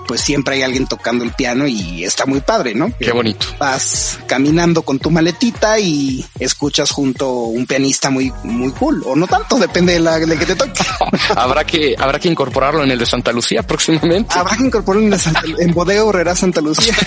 pues 0.06 0.20
siempre 0.20 0.56
hay 0.56 0.62
alguien 0.62 0.86
tocando 0.86 1.24
el 1.24 1.32
piano 1.32 1.66
y 1.66 2.04
está 2.04 2.26
muy 2.26 2.40
padre, 2.40 2.74
¿no? 2.74 2.90
Qué 2.98 3.12
bonito. 3.12 3.46
vas 3.58 4.18
caminando 4.26 4.82
con 4.82 4.98
tu 4.98 5.10
maletita 5.10 5.78
y 5.78 6.24
escuchas 6.38 6.90
junto 6.90 7.30
un 7.32 7.66
pianista 7.66 8.10
muy, 8.10 8.32
muy 8.44 8.70
cool, 8.72 9.02
o 9.06 9.14
no 9.16 9.26
tanto, 9.26 9.58
depende 9.58 9.94
de 9.94 10.00
la 10.00 10.18
de 10.18 10.36
que 10.38 10.46
te 10.46 10.54
toque. 10.56 10.80
habrá 11.36 11.64
que, 11.64 11.94
habrá 11.98 12.18
que 12.18 12.28
incorporarlo 12.28 12.84
en 12.84 12.90
el 12.90 12.98
de 12.98 13.06
Santa 13.06 13.32
Lucía 13.32 13.62
próximamente. 13.62 14.34
Habrá 14.38 14.56
que 14.56 14.64
incorporarlo 14.64 15.06
en, 15.14 15.18
Santa- 15.18 15.42
en 15.58 15.72
Bodega 15.74 16.04
Horrera 16.04 16.34
Santa 16.34 16.60
Lucía. 16.60 16.94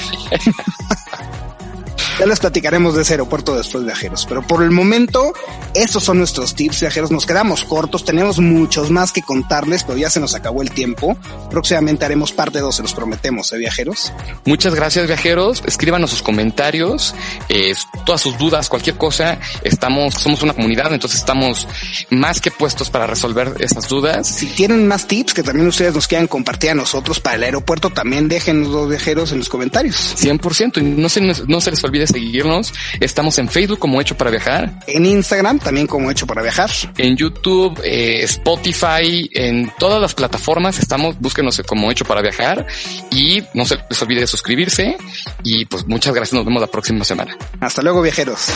Ya 2.20 2.26
les 2.26 2.40
platicaremos 2.42 2.96
de 2.96 3.04
ese 3.04 3.14
aeropuerto 3.14 3.56
después, 3.56 3.86
viajeros. 3.86 4.26
Pero 4.28 4.46
por 4.46 4.62
el 4.62 4.72
momento, 4.72 5.34
estos 5.74 6.04
son 6.04 6.18
nuestros 6.18 6.54
tips, 6.54 6.82
viajeros. 6.82 7.12
Nos 7.12 7.26
quedamos 7.26 7.64
cortos, 7.64 8.04
tenemos 8.04 8.40
muchos 8.40 8.92
más 8.92 9.14
que 9.14 9.22
contarles, 9.22 9.86
pero 9.86 9.98
ya 9.98 10.10
se 10.10 10.20
nos 10.20 10.36
acabó 10.36 10.62
el 10.62 10.70
tiempo. 10.70 11.18
Próximamente 11.50 12.04
haremos 12.04 12.34
parte 12.34 12.60
2, 12.60 12.76
se 12.76 12.82
los 12.82 12.94
prometemos, 12.94 13.54
¿eh, 13.54 13.58
viajeros? 13.58 14.12
Muchas 14.44 14.76
gracias, 14.76 15.08
viajeros. 15.08 15.64
Escríbanos 15.66 16.10
sus 16.10 16.22
comentarios, 16.22 17.16
eh, 17.48 17.74
todas 18.06 18.20
sus 18.20 18.38
dudas, 18.38 18.68
cualquier 18.68 18.98
cosa. 18.98 19.40
Estamos, 19.64 20.16
somos 20.16 20.44
una 20.44 20.52
comunidad, 20.52 20.92
entonces 20.94 21.20
estamos 21.20 21.70
más 22.10 22.42
que 22.42 22.52
puestos 22.52 22.90
para 22.90 23.08
resolver 23.08 23.56
esas 23.62 23.88
dudas. 23.88 24.28
Si 24.28 24.48
tienen 24.48 24.90
más 24.90 25.08
tips 25.08 25.34
que 25.34 25.44
también 25.44 25.70
ustedes 25.70 25.94
nos 25.94 26.10
quieran 26.10 26.28
compartir 26.28 26.72
a 26.72 26.76
nosotros 26.76 27.22
para 27.22 27.38
el 27.38 27.44
aeropuerto, 27.44 27.92
también 27.92 28.28
déjenos 28.28 28.68
los 28.68 28.90
viajeros 28.90 29.32
en 29.32 29.38
los 29.38 29.48
comentarios. 29.48 30.18
100%. 30.20 30.82
Y 30.82 30.84
no 30.84 31.08
se, 31.08 31.22
no 31.22 31.62
se 31.62 31.72
les 31.72 31.82
olvide 31.86 32.09
seguirnos. 32.10 32.74
Estamos 33.00 33.38
en 33.40 33.48
Facebook 33.50 33.80
como 33.80 34.00
Hecho 34.02 34.18
para 34.18 34.30
Viajar. 34.32 34.80
En 34.88 35.06
Instagram 35.06 35.60
también 35.60 35.88
como 35.88 36.12
Hecho 36.12 36.28
para 36.28 36.42
Viajar. 36.42 36.70
En 36.98 37.16
YouTube, 37.16 37.80
eh, 37.84 38.24
Spotify, 38.24 39.30
en 39.34 39.72
todas 39.80 40.02
las 40.02 40.14
plataformas 40.14 40.80
estamos. 40.80 41.20
Búsquenos 41.20 41.62
como 41.66 41.92
Hecho 41.92 42.06
para 42.06 42.22
Viajar 42.22 42.66
y 43.12 43.44
no 43.54 43.66
se 43.66 43.78
les 43.90 44.02
olvide 44.02 44.22
de 44.22 44.28
suscribirse. 44.28 44.98
Y 45.44 45.66
pues 45.66 45.88
muchas 45.88 46.14
gracias. 46.14 46.34
Nos 46.34 46.46
vemos 46.46 46.62
la 46.62 46.68
próxima 46.68 47.04
semana. 47.04 47.38
Hasta 47.60 47.82
luego, 47.82 48.02
viajeros. 48.02 48.48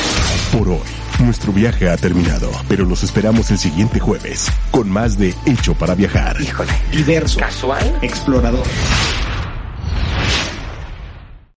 Por 0.51 0.67
hoy, 0.69 0.79
nuestro 1.19 1.51
viaje 1.51 1.89
ha 1.89 1.97
terminado, 1.97 2.51
pero 2.67 2.85
los 2.85 3.03
esperamos 3.03 3.49
el 3.51 3.57
siguiente 3.57 3.99
jueves 3.99 4.47
con 4.71 4.89
más 4.89 5.17
de 5.17 5.33
Hecho 5.45 5.73
para 5.75 5.95
Viajar. 5.95 6.37
Híjole, 6.41 6.71
diverso, 6.91 7.39
Casual. 7.39 7.99
explorador. 8.01 8.65